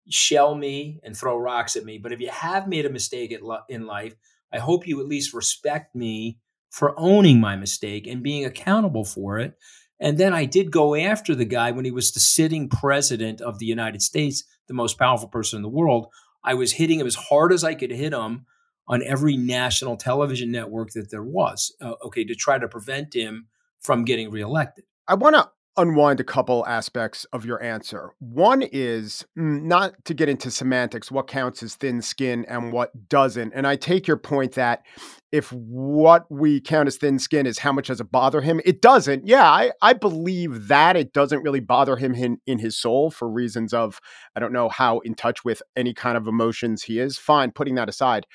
shell 0.10 0.56
me 0.56 1.00
and 1.04 1.16
throw 1.16 1.38
rocks 1.38 1.76
at 1.76 1.84
me. 1.84 1.98
But 1.98 2.12
if 2.12 2.22
you 2.22 2.30
have 2.30 2.68
made 2.68 2.86
a 2.86 2.90
mistake 2.90 3.38
in 3.70 3.86
life, 3.86 4.16
I 4.54 4.60
hope 4.60 4.88
you 4.88 5.00
at 5.02 5.08
least 5.08 5.34
respect 5.34 5.96
me 5.96 6.38
for 6.70 6.98
owning 6.98 7.40
my 7.40 7.56
mistake 7.56 8.08
and 8.08 8.24
being 8.24 8.46
accountable 8.46 9.06
for 9.06 9.40
it 9.40 9.58
and 10.00 10.18
then 10.18 10.34
I 10.34 10.46
did 10.46 10.72
go 10.72 10.96
after 10.96 11.36
the 11.36 11.46
guy 11.46 11.72
when 11.72 11.86
he 11.86 11.92
was 11.92 12.12
the 12.12 12.20
sitting 12.20 12.70
president 12.70 13.42
of 13.42 13.60
the 13.60 13.66
United 13.66 14.02
States, 14.02 14.44
the 14.68 14.74
most 14.74 15.00
powerful 15.00 15.30
person 15.30 15.58
in 15.58 15.64
the 15.64 15.70
world. 15.70 16.08
I 16.44 16.54
was 16.54 16.74
hitting 16.74 17.00
him 17.00 17.08
as 17.08 17.16
hard 17.16 17.54
as 17.54 17.64
I 17.64 17.76
could 17.76 17.92
hit 17.92 18.14
him 18.14 18.46
on 18.88 19.02
every 19.04 19.36
national 19.36 19.98
television 19.98 20.52
network 20.52 20.92
that 20.92 21.10
there 21.10 21.24
was, 21.24 21.76
uh, 21.82 21.94
okay, 22.06 22.24
to 22.24 22.36
try 22.36 22.60
to 22.60 22.68
prevent 22.68 23.16
him 23.16 23.48
from 23.80 24.06
getting 24.06 24.30
reelected. 24.30 24.86
I 25.08 25.16
want 25.16 25.36
to 25.36 25.50
unwind 25.78 26.20
a 26.20 26.24
couple 26.24 26.66
aspects 26.66 27.26
of 27.34 27.46
your 27.46 27.62
answer. 27.62 28.12
One 28.20 28.62
is 28.62 29.26
mm, 29.38 29.64
not 29.64 29.94
to 30.06 30.14
get 30.14 30.30
into 30.30 30.50
semantics, 30.50 31.12
what 31.12 31.28
counts 31.28 31.62
as 31.64 31.76
thin 31.76 32.02
skin 32.02 32.46
and 32.48 32.72
what 32.72 33.10
doesn't. 33.10 33.54
And 33.54 33.68
I 33.68 33.76
take 33.76 34.08
your 34.08 34.18
point 34.18 34.54
that 34.54 34.84
if 35.32 35.52
what 35.52 36.30
we 36.32 36.62
count 36.62 36.88
as 36.88 36.98
thin 36.98 37.20
skin 37.20 37.46
is 37.46 37.60
how 37.60 37.74
much 37.74 37.88
does 37.88 38.00
it 38.00 38.12
bother 38.12 38.42
him, 38.42 38.62
it 38.64 38.82
doesn't. 38.82 39.28
Yeah, 39.28 39.50
I, 39.50 39.72
I 39.82 39.94
believe 39.94 40.68
that 40.68 40.96
it 40.96 41.12
doesn't 41.12 41.44
really 41.44 41.60
bother 41.60 41.98
him 41.98 42.16
in, 42.16 42.38
in 42.48 42.60
his 42.60 42.78
soul 42.78 43.12
for 43.12 43.30
reasons 43.30 43.74
of, 43.74 44.00
I 44.36 44.40
don't 44.40 44.54
know 44.54 44.70
how 44.70 45.00
in 45.00 45.14
touch 45.14 45.44
with 45.44 45.62
any 45.76 45.94
kind 45.94 46.16
of 46.18 46.28
emotions 46.28 46.84
he 46.84 47.00
is. 47.00 47.18
Fine, 47.18 47.52
putting 47.52 47.76
that 47.76 47.90
aside. 47.90 48.28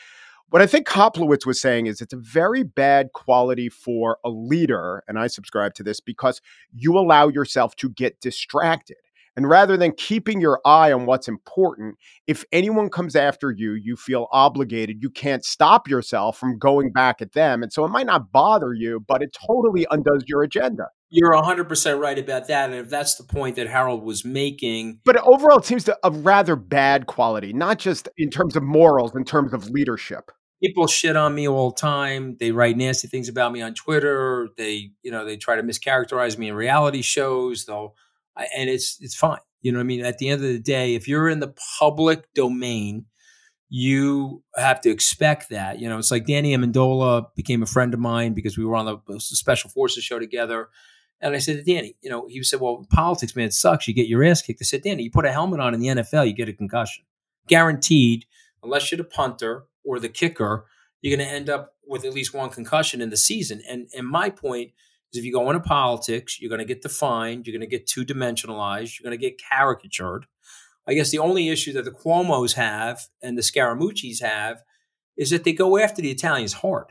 What 0.51 0.63
I 0.63 0.67
think 0.67 0.89
Koplowitz 0.89 1.47
was 1.47 1.61
saying 1.61 1.87
is 1.87 2.01
it's 2.01 2.13
a 2.13 2.17
very 2.17 2.65
bad 2.65 3.13
quality 3.15 3.69
for 3.69 4.19
a 4.25 4.31
leader, 4.31 5.05
and 5.07 5.17
I 5.17 5.29
subscribe 5.29 5.75
to 5.75 5.85
this 5.85 6.01
because 6.01 6.41
you 6.73 6.99
allow 6.99 7.29
yourself 7.29 7.77
to 7.77 7.89
get 7.89 8.21
distracted. 8.21 8.97
And 9.37 9.49
rather 9.49 9.77
than 9.77 9.93
keeping 9.93 10.41
your 10.41 10.61
eye 10.65 10.91
on 10.91 11.07
what's 11.07 11.29
important, 11.29 11.99
if 12.27 12.45
anyone 12.51 12.91
comes 12.91 13.15
after 13.15 13.53
you, 13.53 13.75
you 13.75 13.95
feel 13.95 14.27
obligated. 14.33 14.97
You 15.01 15.09
can't 15.09 15.45
stop 15.45 15.89
yourself 15.89 16.37
from 16.37 16.59
going 16.59 16.91
back 16.91 17.23
at 17.23 17.33
them. 17.33 17.63
And 17.63 17.73
so 17.73 17.85
it 17.85 17.91
might 17.91 18.07
not 18.07 18.33
bother 18.33 18.73
you, 18.75 19.05
but 19.07 19.23
it 19.23 19.33
totally 19.47 19.87
undoes 19.89 20.25
your 20.27 20.43
agenda. 20.43 20.89
You're 21.11 21.31
100% 21.31 22.01
right 22.01 22.19
about 22.19 22.49
that. 22.49 22.71
And 22.71 22.79
if 22.81 22.91
that's 22.91 23.15
the 23.15 23.25
point 23.25 23.55
that 23.55 23.69
Harold 23.69 24.03
was 24.03 24.25
making. 24.25 24.99
But 25.05 25.17
overall, 25.19 25.59
it 25.59 25.65
seems 25.65 25.85
to 25.85 25.97
a 26.03 26.11
rather 26.11 26.57
bad 26.57 27.07
quality, 27.07 27.53
not 27.53 27.79
just 27.79 28.09
in 28.19 28.31
terms 28.31 28.57
of 28.57 28.65
morals, 28.65 29.13
in 29.15 29.23
terms 29.23 29.53
of 29.53 29.71
leadership 29.71 30.33
people 30.63 30.87
shit 30.87 31.17
on 31.17 31.35
me 31.35 31.49
all 31.49 31.71
the 31.71 31.81
time. 31.81 32.37
They 32.39 32.53
write 32.53 32.77
nasty 32.77 33.09
things 33.09 33.29
about 33.29 33.53
me 33.53 33.63
on 33.63 33.75
Twitter. 33.75 34.49
They, 34.57 34.93
you 35.03 35.11
know, 35.11 35.25
they 35.25 35.37
try 35.37 35.57
to 35.57 35.63
mischaracterize 35.63 36.39
me 36.39 36.49
in 36.49 36.55
reality 36.55 37.03
shows. 37.03 37.65
They'll 37.65 37.95
and 38.57 38.71
it's 38.71 38.99
it's 39.01 39.15
fine. 39.15 39.41
You 39.63 39.73
know 39.73 39.79
what 39.79 39.85
I 39.85 39.87
mean? 39.87 40.05
At 40.05 40.19
the 40.19 40.29
end 40.29 40.43
of 40.43 40.49
the 40.49 40.59
day, 40.59 40.95
if 40.95 41.07
you're 41.07 41.29
in 41.29 41.41
the 41.41 41.55
public 41.79 42.33
domain, 42.35 43.07
you 43.69 44.43
have 44.57 44.81
to 44.83 44.91
expect 44.91 45.51
that. 45.51 45.79
You 45.79 45.89
know, 45.89 45.99
it's 45.99 46.11
like 46.11 46.27
Danny 46.27 46.57
Amendola 46.57 47.27
became 47.37 47.63
a 47.63 47.67
friend 47.67 47.93
of 47.93 48.01
mine 48.01 48.33
because 48.33 48.57
we 48.57 48.65
were 48.65 48.77
on 48.77 49.01
the 49.07 49.21
Special 49.21 49.71
Forces 49.71 50.03
show 50.03 50.19
together. 50.19 50.69
And 51.21 51.35
I 51.35 51.39
said 51.39 51.57
to 51.59 51.63
Danny, 51.63 51.95
you 52.01 52.09
know, 52.09 52.27
he 52.27 52.43
said, 52.43 52.61
well, 52.61 52.87
politics, 52.91 53.37
man, 53.37 53.47
it 53.47 53.53
sucks. 53.53 53.87
You 53.87 53.93
get 53.93 54.09
your 54.09 54.25
ass 54.25 54.41
kicked. 54.41 54.61
I 54.63 54.65
said, 54.65 54.83
Danny, 54.83 55.03
you 55.03 55.11
put 55.11 55.27
a 55.27 55.33
helmet 55.33 55.61
on 55.61 55.75
in 55.75 55.81
the 55.81 55.89
NFL, 55.89 56.27
you 56.27 56.33
get 56.33 56.49
a 56.49 56.55
concussion. 56.55 57.05
Guaranteed, 57.47 58.25
unless 58.63 58.91
you're 58.91 58.97
the 58.97 59.05
punter 59.05 59.67
or 59.85 59.99
the 59.99 60.09
kicker, 60.09 60.67
you're 61.01 61.17
going 61.17 61.27
to 61.27 61.33
end 61.33 61.49
up 61.49 61.75
with 61.87 62.05
at 62.05 62.13
least 62.13 62.35
one 62.35 62.51
concussion 62.51 63.01
in 63.01 63.11
the 63.11 63.17
season. 63.17 63.63
And, 63.69 63.89
and 63.97 64.07
my 64.07 64.31
point 64.31 64.73
is 65.13 65.19
if 65.19 65.25
you 65.25 65.33
go 65.33 65.51
into 65.51 65.61
politics, 65.61 66.41
you're 66.41 66.51
going 66.51 66.61
to 66.61 66.65
get 66.65 66.83
defined, 66.83 67.47
you're 67.47 67.57
going 67.57 67.69
to 67.69 67.77
get 67.77 67.87
two 67.87 68.05
dimensionalized, 68.05 68.99
you're 68.99 69.09
going 69.09 69.19
to 69.19 69.27
get 69.29 69.41
caricatured. 69.41 70.27
I 70.87 70.95
guess 70.95 71.11
the 71.11 71.19
only 71.19 71.49
issue 71.49 71.73
that 71.75 71.85
the 71.85 71.91
Cuomo's 71.91 72.55
have 72.55 73.01
and 73.23 73.37
the 73.37 73.43
Scaramucci's 73.43 74.21
have 74.21 74.63
is 75.17 75.31
that 75.31 75.45
they 75.45 75.53
go 75.53 75.79
after 75.79 76.03
the 76.03 76.11
Italians 76.11 76.55
hard. 76.55 76.87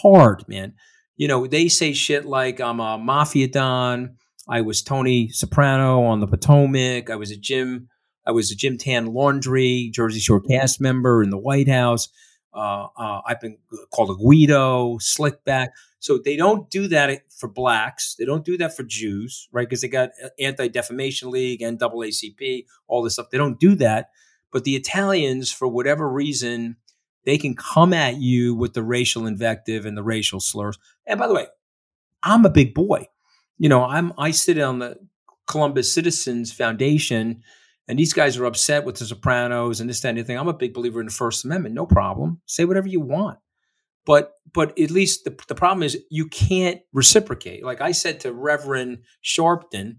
Hard, 0.00 0.46
man. 0.48 0.74
You 1.16 1.28
know, 1.28 1.46
they 1.46 1.68
say 1.68 1.92
shit 1.92 2.24
like 2.24 2.60
I'm 2.60 2.80
a 2.80 2.98
mafia 2.98 3.48
don. 3.48 4.16
I 4.48 4.60
was 4.60 4.82
Tony 4.82 5.28
Soprano 5.30 6.04
on 6.04 6.20
the 6.20 6.26
Potomac. 6.26 7.10
I 7.10 7.16
was 7.16 7.30
a 7.30 7.36
Jim. 7.36 7.88
I 8.26 8.32
was 8.32 8.50
a 8.50 8.56
Gym 8.56 8.76
Tan 8.76 9.06
Laundry, 9.06 9.90
Jersey 9.92 10.20
Shore 10.20 10.40
cast 10.40 10.80
member 10.80 11.22
in 11.22 11.30
the 11.30 11.38
White 11.38 11.68
House. 11.68 12.08
Uh, 12.52 12.88
uh, 12.96 13.20
I've 13.26 13.40
been 13.40 13.58
called 13.92 14.10
a 14.10 14.14
Guido, 14.14 14.96
Slickback. 14.96 15.68
So 15.98 16.18
they 16.18 16.36
don't 16.36 16.70
do 16.70 16.88
that 16.88 17.22
for 17.32 17.48
blacks. 17.48 18.14
They 18.18 18.24
don't 18.24 18.44
do 18.44 18.56
that 18.58 18.76
for 18.76 18.82
Jews, 18.82 19.48
right? 19.52 19.68
Because 19.68 19.82
they 19.82 19.88
got 19.88 20.10
uh, 20.22 20.28
Anti 20.38 20.68
Defamation 20.68 21.30
League, 21.30 21.60
NAACP, 21.60 22.64
all 22.86 23.02
this 23.02 23.14
stuff. 23.14 23.30
They 23.30 23.38
don't 23.38 23.60
do 23.60 23.74
that. 23.76 24.10
But 24.52 24.64
the 24.64 24.76
Italians, 24.76 25.52
for 25.52 25.68
whatever 25.68 26.08
reason, 26.08 26.76
they 27.24 27.36
can 27.36 27.54
come 27.54 27.92
at 27.92 28.16
you 28.16 28.54
with 28.54 28.72
the 28.72 28.82
racial 28.82 29.26
invective 29.26 29.84
and 29.84 29.96
the 29.96 30.02
racial 30.02 30.40
slurs. 30.40 30.78
And 31.06 31.18
by 31.18 31.26
the 31.26 31.34
way, 31.34 31.48
I'm 32.22 32.44
a 32.44 32.50
big 32.50 32.72
boy. 32.72 33.08
You 33.58 33.68
know, 33.68 33.84
I'm 33.84 34.12
I 34.16 34.30
sit 34.30 34.58
on 34.58 34.78
the 34.78 34.98
Columbus 35.46 35.92
Citizens 35.92 36.52
Foundation 36.52 37.42
and 37.88 37.98
these 37.98 38.12
guys 38.12 38.36
are 38.36 38.44
upset 38.44 38.84
with 38.84 38.96
the 38.96 39.06
Sopranos 39.06 39.80
and 39.80 39.88
this, 39.88 40.00
that, 40.00 40.08
and 40.08 40.18
anything. 40.18 40.38
I'm 40.38 40.48
a 40.48 40.54
big 40.54 40.74
believer 40.74 41.00
in 41.00 41.06
the 41.06 41.12
First 41.12 41.44
Amendment. 41.44 41.74
No 41.74 41.86
problem. 41.86 42.40
Say 42.46 42.64
whatever 42.64 42.88
you 42.88 43.00
want. 43.00 43.38
But 44.04 44.32
but 44.52 44.78
at 44.78 44.90
least 44.90 45.24
the, 45.24 45.36
the 45.48 45.54
problem 45.54 45.82
is 45.82 45.98
you 46.10 46.28
can't 46.28 46.80
reciprocate. 46.92 47.64
Like 47.64 47.80
I 47.80 47.92
said 47.92 48.20
to 48.20 48.32
Reverend 48.32 49.02
Sharpton, 49.24 49.96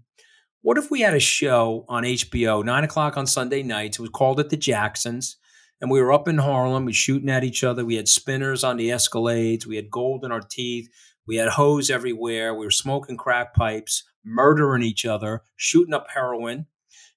what 0.62 0.78
if 0.78 0.90
we 0.90 1.00
had 1.00 1.14
a 1.14 1.20
show 1.20 1.84
on 1.88 2.02
HBO, 2.02 2.64
nine 2.64 2.84
o'clock 2.84 3.16
on 3.16 3.26
Sunday 3.26 3.62
nights? 3.62 3.98
It 3.98 4.02
was 4.02 4.10
called 4.10 4.40
It 4.40 4.50
the 4.50 4.56
Jacksons. 4.56 5.36
And 5.80 5.90
we 5.90 6.00
were 6.00 6.12
up 6.12 6.26
in 6.26 6.38
Harlem, 6.38 6.86
we 6.86 6.90
were 6.90 6.94
shooting 6.94 7.30
at 7.30 7.44
each 7.44 7.62
other. 7.62 7.84
We 7.84 7.94
had 7.94 8.08
spinners 8.08 8.64
on 8.64 8.78
the 8.78 8.88
Escalades. 8.88 9.64
We 9.64 9.76
had 9.76 9.90
gold 9.90 10.24
in 10.24 10.32
our 10.32 10.40
teeth. 10.40 10.88
We 11.26 11.36
had 11.36 11.50
hoes 11.50 11.88
everywhere. 11.88 12.52
We 12.54 12.66
were 12.66 12.70
smoking 12.72 13.16
crack 13.16 13.54
pipes, 13.54 14.02
murdering 14.24 14.82
each 14.82 15.04
other, 15.04 15.42
shooting 15.56 15.94
up 15.94 16.08
heroin 16.12 16.66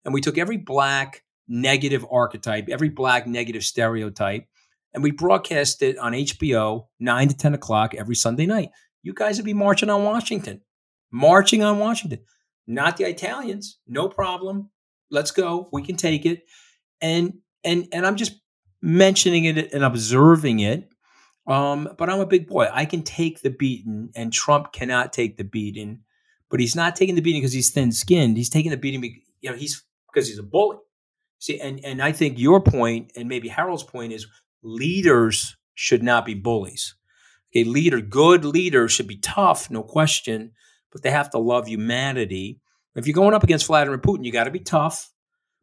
and 0.05 0.13
we 0.13 0.21
took 0.21 0.37
every 0.37 0.57
black 0.57 1.23
negative 1.47 2.05
archetype, 2.09 2.67
every 2.69 2.89
black 2.89 3.27
negative 3.27 3.63
stereotype, 3.63 4.45
and 4.93 5.03
we 5.03 5.11
broadcast 5.11 5.81
it 5.81 5.97
on 5.97 6.13
HBO, 6.13 6.87
9 6.99 7.27
to 7.29 7.37
10 7.37 7.53
o'clock 7.53 7.93
every 7.95 8.15
Sunday 8.15 8.45
night. 8.45 8.69
You 9.03 9.13
guys 9.13 9.37
would 9.37 9.45
be 9.45 9.53
marching 9.53 9.89
on 9.89 10.03
Washington, 10.03 10.61
marching 11.11 11.63
on 11.63 11.79
Washington, 11.79 12.19
not 12.67 12.97
the 12.97 13.05
Italians. 13.05 13.79
No 13.87 14.07
problem. 14.07 14.69
Let's 15.09 15.31
go. 15.31 15.69
We 15.71 15.81
can 15.81 15.95
take 15.95 16.25
it. 16.25 16.43
And 17.01 17.33
and 17.63 17.87
and 17.91 18.05
I'm 18.05 18.15
just 18.15 18.33
mentioning 18.81 19.45
it 19.45 19.73
and 19.73 19.83
observing 19.83 20.59
it. 20.59 20.87
Um, 21.47 21.89
but 21.97 22.09
I'm 22.09 22.19
a 22.19 22.25
big 22.25 22.47
boy. 22.47 22.69
I 22.71 22.85
can 22.85 23.03
take 23.03 23.41
the 23.41 23.49
beating, 23.49 24.11
and 24.15 24.31
Trump 24.31 24.71
cannot 24.71 25.11
take 25.11 25.37
the 25.37 25.43
beating. 25.43 26.01
But 26.49 26.59
he's 26.59 26.75
not 26.75 26.95
taking 26.95 27.15
the 27.15 27.21
beating 27.21 27.41
because 27.41 27.53
he's 27.53 27.71
thin 27.71 27.91
skinned. 27.91 28.37
He's 28.37 28.49
taking 28.49 28.71
the 28.71 28.77
beating. 28.77 29.03
You 29.41 29.51
know, 29.51 29.55
he's 29.55 29.83
because 30.13 30.27
he's 30.27 30.39
a 30.39 30.43
bully. 30.43 30.77
See, 31.39 31.59
and, 31.59 31.83
and 31.83 32.01
I 32.01 32.11
think 32.11 32.37
your 32.37 32.61
point 32.61 33.11
and 33.15 33.27
maybe 33.27 33.47
Harold's 33.47 33.83
point 33.83 34.13
is 34.13 34.27
leaders 34.61 35.57
should 35.73 36.03
not 36.03 36.25
be 36.25 36.35
bullies. 36.35 36.95
A 37.55 37.63
leader, 37.63 37.99
good 37.99 38.45
leader 38.45 38.87
should 38.87 39.07
be 39.07 39.17
tough, 39.17 39.69
no 39.69 39.83
question, 39.83 40.51
but 40.91 41.01
they 41.01 41.11
have 41.11 41.29
to 41.31 41.39
love 41.39 41.67
humanity. 41.67 42.61
If 42.95 43.07
you're 43.07 43.13
going 43.13 43.33
up 43.33 43.43
against 43.43 43.65
Vladimir 43.67 43.97
Putin, 43.97 44.23
you 44.23 44.31
got 44.31 44.45
to 44.45 44.51
be 44.51 44.59
tough, 44.59 45.11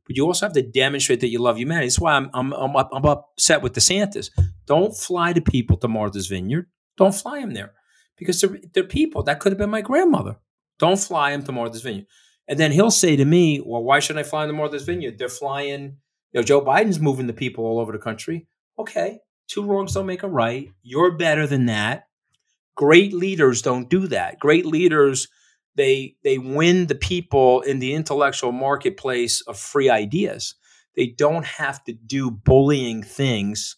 but 0.06 0.16
you 0.16 0.24
also 0.24 0.46
have 0.46 0.54
to 0.54 0.62
demonstrate 0.62 1.20
that 1.20 1.28
you 1.28 1.38
love 1.38 1.58
humanity. 1.58 1.86
That's 1.86 2.00
why 2.00 2.14
I'm, 2.14 2.30
I'm, 2.34 2.52
I'm, 2.52 2.74
I'm 2.76 3.04
upset 3.04 3.62
with 3.62 3.74
DeSantis. 3.74 4.30
Don't 4.66 4.96
fly 4.96 5.32
to 5.32 5.40
people 5.40 5.76
to 5.78 5.88
Martha's 5.88 6.26
Vineyard. 6.26 6.66
Don't 6.96 7.14
fly 7.14 7.40
them 7.40 7.54
there 7.54 7.72
because 8.16 8.40
they're, 8.40 8.58
they're 8.74 8.84
people. 8.84 9.22
That 9.22 9.40
could 9.40 9.52
have 9.52 9.58
been 9.58 9.70
my 9.70 9.82
grandmother. 9.82 10.36
Don't 10.78 10.98
fly 10.98 11.30
them 11.30 11.42
to 11.44 11.52
Martha's 11.52 11.82
Vineyard. 11.82 12.06
And 12.48 12.58
then 12.58 12.72
he'll 12.72 12.90
say 12.90 13.14
to 13.14 13.24
me, 13.24 13.60
Well, 13.64 13.82
why 13.82 14.00
shouldn't 14.00 14.24
I 14.24 14.28
fly 14.28 14.42
in 14.42 14.48
the 14.48 14.54
Martha's 14.54 14.84
Vineyard? 14.84 15.18
They're 15.18 15.28
flying, 15.28 15.98
you 16.32 16.40
know, 16.40 16.42
Joe 16.42 16.62
Biden's 16.62 16.98
moving 16.98 17.26
the 17.26 17.32
people 17.34 17.64
all 17.64 17.78
over 17.78 17.92
the 17.92 17.98
country. 17.98 18.46
Okay, 18.78 19.20
two 19.48 19.64
wrongs 19.64 19.92
don't 19.92 20.06
make 20.06 20.22
a 20.22 20.28
right. 20.28 20.70
You're 20.82 21.16
better 21.16 21.46
than 21.46 21.66
that. 21.66 22.04
Great 22.74 23.12
leaders 23.12 23.60
don't 23.60 23.90
do 23.90 24.06
that. 24.06 24.38
Great 24.38 24.64
leaders, 24.64 25.28
they 25.76 26.16
they 26.24 26.38
win 26.38 26.86
the 26.86 26.94
people 26.94 27.60
in 27.60 27.80
the 27.80 27.92
intellectual 27.92 28.52
marketplace 28.52 29.42
of 29.42 29.58
free 29.58 29.90
ideas. 29.90 30.54
They 30.96 31.08
don't 31.08 31.44
have 31.44 31.84
to 31.84 31.92
do 31.92 32.30
bullying 32.30 33.02
things. 33.02 33.76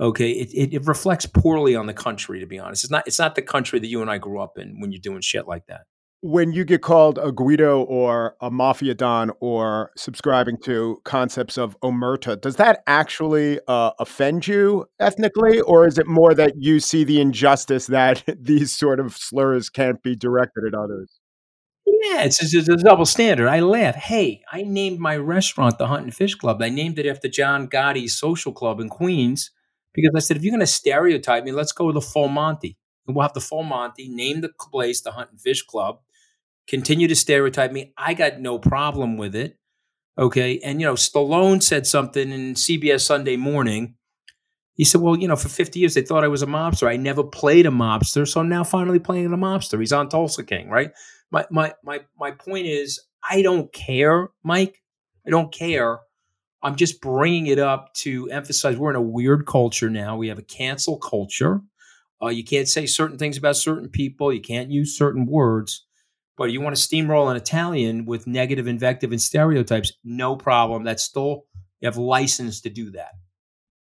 Okay, 0.00 0.30
it, 0.30 0.50
it, 0.54 0.74
it 0.74 0.86
reflects 0.86 1.26
poorly 1.26 1.74
on 1.74 1.86
the 1.86 1.94
country, 1.94 2.38
to 2.40 2.46
be 2.46 2.58
honest. 2.58 2.84
It's 2.84 2.90
not 2.90 3.06
it's 3.06 3.18
not 3.18 3.34
the 3.34 3.42
country 3.42 3.80
that 3.80 3.88
you 3.88 4.00
and 4.00 4.10
I 4.10 4.18
grew 4.18 4.40
up 4.40 4.56
in 4.56 4.80
when 4.80 4.92
you're 4.92 5.00
doing 5.00 5.20
shit 5.20 5.46
like 5.46 5.66
that 5.66 5.82
when 6.20 6.52
you 6.52 6.64
get 6.64 6.82
called 6.82 7.18
a 7.18 7.30
Guido 7.30 7.82
or 7.82 8.34
a 8.40 8.50
mafia 8.50 8.94
don 8.94 9.30
or 9.40 9.92
subscribing 9.96 10.56
to 10.64 11.00
concepts 11.04 11.56
of 11.56 11.78
omerta, 11.80 12.40
does 12.40 12.56
that 12.56 12.82
actually 12.86 13.60
uh, 13.68 13.92
offend 14.00 14.46
you 14.46 14.86
ethnically, 14.98 15.60
or 15.60 15.86
is 15.86 15.98
it 15.98 16.06
more 16.06 16.34
that 16.34 16.54
you 16.56 16.80
see 16.80 17.04
the 17.04 17.20
injustice 17.20 17.86
that 17.86 18.24
these 18.40 18.76
sort 18.76 18.98
of 18.98 19.16
slurs 19.16 19.68
can't 19.68 20.02
be 20.02 20.16
directed 20.16 20.64
at 20.66 20.74
others? 20.74 21.20
Yeah, 21.86 22.24
it's, 22.24 22.42
it's, 22.42 22.68
a 22.68 22.76
double 22.76 23.06
standard. 23.06 23.48
I 23.48 23.60
laugh. 23.60 23.94
Hey, 23.94 24.42
I 24.52 24.62
named 24.62 24.98
my 24.98 25.16
restaurant 25.16 25.78
the 25.78 25.86
Hunt 25.86 26.04
and 26.04 26.14
Fish 26.14 26.34
Club. 26.34 26.60
I 26.60 26.68
named 26.68 26.98
it 26.98 27.06
after 27.06 27.28
John 27.28 27.66
Gotti's 27.66 28.18
social 28.18 28.52
club 28.52 28.80
in 28.80 28.88
Queens 28.88 29.50
because 29.94 30.12
I 30.14 30.18
said, 30.18 30.36
if 30.36 30.42
you're 30.42 30.52
going 30.52 30.60
to 30.60 30.66
stereotype 30.66 31.44
me, 31.44 31.52
let's 31.52 31.72
go 31.72 31.86
with 31.86 31.94
the 31.94 32.00
full 32.00 32.28
Monty. 32.28 32.76
And 33.06 33.16
we'll 33.16 33.22
have 33.22 33.32
the 33.32 33.40
full 33.40 33.62
Monty, 33.62 34.08
name 34.08 34.42
the 34.42 34.50
place 34.50 35.00
the 35.00 35.12
Hunt 35.12 35.30
and 35.30 35.40
Fish 35.40 35.62
Club 35.62 36.00
continue 36.68 37.08
to 37.08 37.16
stereotype 37.16 37.72
me. 37.72 37.92
I 37.96 38.14
got 38.14 38.40
no 38.40 38.58
problem 38.58 39.16
with 39.16 39.34
it. 39.34 39.58
Okay. 40.18 40.60
And, 40.62 40.80
you 40.80 40.86
know, 40.86 40.94
Stallone 40.94 41.62
said 41.62 41.86
something 41.86 42.30
in 42.30 42.54
CBS 42.54 43.00
Sunday 43.00 43.36
morning. 43.36 43.94
He 44.74 44.84
said, 44.84 45.00
Well, 45.00 45.16
you 45.16 45.26
know, 45.26 45.36
for 45.36 45.48
50 45.48 45.80
years 45.80 45.94
they 45.94 46.02
thought 46.02 46.24
I 46.24 46.28
was 46.28 46.42
a 46.42 46.46
mobster. 46.46 46.88
I 46.88 46.96
never 46.96 47.24
played 47.24 47.66
a 47.66 47.70
mobster. 47.70 48.28
So 48.28 48.40
I'm 48.40 48.48
now 48.48 48.64
finally 48.64 48.98
playing 48.98 49.32
a 49.32 49.36
mobster. 49.36 49.78
He's 49.80 49.92
on 49.92 50.08
Tulsa 50.08 50.44
King, 50.44 50.68
right? 50.68 50.92
My 51.30 51.46
my 51.50 51.74
my 51.82 52.00
my 52.18 52.30
point 52.30 52.66
is 52.66 53.00
I 53.28 53.42
don't 53.42 53.72
care, 53.72 54.28
Mike. 54.44 54.82
I 55.26 55.30
don't 55.30 55.52
care. 55.52 55.98
I'm 56.62 56.76
just 56.76 57.00
bringing 57.00 57.46
it 57.48 57.58
up 57.58 57.92
to 57.94 58.28
emphasize 58.30 58.76
we're 58.76 58.90
in 58.90 58.96
a 58.96 59.02
weird 59.02 59.46
culture 59.46 59.90
now. 59.90 60.16
We 60.16 60.28
have 60.28 60.38
a 60.38 60.42
cancel 60.42 60.96
culture. 60.98 61.60
Uh, 62.20 62.28
you 62.28 62.42
can't 62.42 62.68
say 62.68 62.86
certain 62.86 63.18
things 63.18 63.36
about 63.36 63.56
certain 63.56 63.88
people. 63.88 64.32
You 64.32 64.40
can't 64.40 64.70
use 64.70 64.96
certain 64.96 65.26
words. 65.26 65.86
But 66.38 66.52
you 66.52 66.60
want 66.60 66.76
to 66.76 66.80
steamroll 66.80 67.30
an 67.30 67.36
Italian 67.36 68.06
with 68.06 68.26
negative 68.26 68.68
invective 68.68 69.10
and 69.10 69.20
stereotypes, 69.20 69.92
no 70.04 70.36
problem. 70.36 70.84
That's 70.84 71.02
still 71.02 71.44
you 71.80 71.86
have 71.86 71.96
license 71.96 72.60
to 72.62 72.70
do 72.70 72.90
that. 72.92 73.10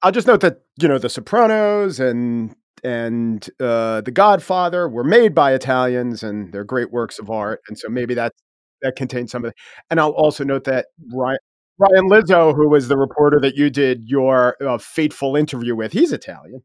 I'll 0.01 0.12
just 0.12 0.27
note 0.27 0.41
that 0.41 0.62
you 0.79 0.88
know 0.88 0.98
the 0.98 1.10
Sopranos 1.10 2.00
and 2.00 2.55
and 2.84 3.48
uh, 3.60 4.01
the 4.01 4.12
Godfather 4.12 4.89
were 4.89 5.03
made 5.03 5.34
by 5.34 5.53
Italians, 5.53 6.24
and 6.24 6.51
they're 6.51 6.63
great 6.63 6.91
works 6.91 7.20
of 7.20 7.29
art, 7.29 7.62
and 7.67 7.77
so 7.77 7.89
maybe 7.89 8.13
that 8.15 8.34
that 8.81 8.96
contains 8.96 9.31
some 9.31 9.46
of 9.46 9.50
it. 9.50 9.55
And 9.89 10.00
I'll 10.00 10.10
also 10.10 10.43
note 10.43 10.63
that 10.65 10.88
Ryan, 11.13 11.38
Ryan 11.77 12.08
Lizza, 12.08 12.53
who 12.53 12.67
was 12.67 12.88
the 12.88 12.98
reporter 12.98 13.39
that 13.41 13.55
you 13.55 13.70
did 13.70 14.03
your 14.05 14.58
uh, 14.62 14.77
fateful 14.77 15.36
interview 15.36 15.75
with, 15.75 15.93
he's 15.93 16.12
Italian. 16.12 16.63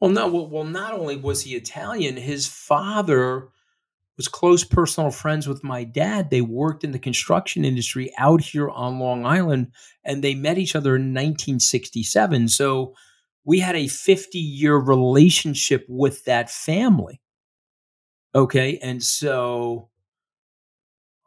Well, 0.00 0.10
no, 0.10 0.28
well, 0.28 0.48
well, 0.48 0.64
not 0.64 0.92
only 0.92 1.16
was 1.16 1.42
he 1.42 1.54
Italian, 1.54 2.16
his 2.16 2.46
father 2.46 3.48
was 4.16 4.28
close 4.28 4.64
personal 4.64 5.10
friends 5.10 5.48
with 5.48 5.64
my 5.64 5.84
dad. 5.84 6.30
They 6.30 6.40
worked 6.40 6.84
in 6.84 6.92
the 6.92 6.98
construction 6.98 7.64
industry 7.64 8.12
out 8.18 8.40
here 8.40 8.70
on 8.70 9.00
Long 9.00 9.26
Island 9.26 9.72
and 10.04 10.22
they 10.22 10.34
met 10.34 10.58
each 10.58 10.76
other 10.76 10.96
in 10.96 11.12
1967. 11.12 12.48
So 12.48 12.94
we 13.44 13.58
had 13.60 13.76
a 13.76 13.88
50 13.88 14.38
year 14.38 14.76
relationship 14.76 15.84
with 15.88 16.24
that 16.24 16.50
family. 16.50 17.20
Okay. 18.34 18.78
And 18.82 19.02
so, 19.02 19.90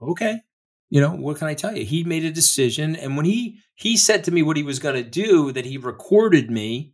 okay. 0.02 0.42
you 0.90 1.02
know, 1.02 1.12
what 1.12 1.38
can 1.38 1.48
I 1.48 1.54
tell 1.54 1.76
you? 1.76 1.86
He 1.86 2.04
made 2.04 2.26
a 2.26 2.32
decision. 2.32 2.96
And 2.96 3.16
when 3.16 3.26
he 3.26 3.60
he 3.76 3.96
said 3.96 4.24
to 4.24 4.32
me 4.32 4.42
what 4.42 4.58
he 4.58 4.64
was 4.64 4.80
going 4.80 4.96
to 4.96 5.10
do, 5.10 5.52
that 5.52 5.66
he 5.66 5.78
recorded 5.78 6.50
me. 6.50 6.94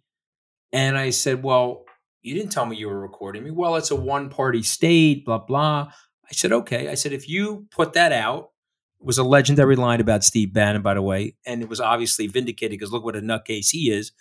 And 0.71 0.97
I 0.97 1.11
said, 1.11 1.43
Well, 1.43 1.85
you 2.23 2.33
didn't 2.33 2.51
tell 2.51 2.65
me 2.65 2.77
you 2.77 2.87
were 2.87 2.99
recording 2.99 3.43
me. 3.43 3.51
Well, 3.51 3.75
it's 3.75 3.91
a 3.91 3.95
one 3.95 4.29
party 4.29 4.63
state, 4.63 5.25
blah, 5.25 5.39
blah. 5.39 5.91
I 6.27 6.31
said, 6.31 6.51
Okay. 6.51 6.89
I 6.89 6.95
said, 6.95 7.11
if 7.13 7.29
you 7.29 7.67
put 7.69 7.93
that 7.93 8.11
out, 8.11 8.51
it 8.99 9.05
was 9.05 9.17
a 9.17 9.23
legendary 9.23 9.75
line 9.75 9.99
about 9.99 10.23
Steve 10.23 10.53
Bannon, 10.53 10.81
by 10.81 10.93
the 10.93 11.01
way. 11.01 11.35
And 11.45 11.61
it 11.61 11.67
was 11.67 11.81
obviously 11.81 12.27
vindicated 12.27 12.79
because 12.79 12.91
look 12.91 13.03
what 13.03 13.17
a 13.17 13.21
nutcase 13.21 13.71
he 13.71 13.91
is. 13.91 14.13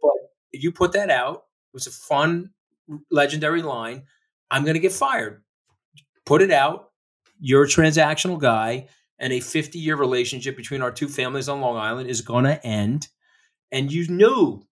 But 0.00 0.12
if 0.52 0.62
you 0.62 0.70
put 0.70 0.92
that 0.92 1.10
out, 1.10 1.36
it 1.36 1.72
was 1.72 1.86
a 1.86 1.90
fun, 1.90 2.50
legendary 3.10 3.62
line. 3.62 4.04
I'm 4.50 4.64
going 4.64 4.74
to 4.74 4.80
get 4.80 4.92
fired. 4.92 5.42
Put 6.26 6.42
it 6.42 6.50
out. 6.50 6.90
You're 7.40 7.64
a 7.64 7.68
transactional 7.68 8.38
guy 8.38 8.88
and 9.18 9.32
a 9.32 9.40
50 9.40 9.78
year 9.78 9.96
relationship 9.96 10.56
between 10.56 10.82
our 10.82 10.92
two 10.92 11.08
families 11.08 11.48
on 11.48 11.62
Long 11.62 11.76
Island 11.78 12.10
is 12.10 12.20
going 12.20 12.44
to 12.44 12.64
end. 12.64 13.08
And 13.72 13.90
you 13.90 14.06
knew 14.08 14.62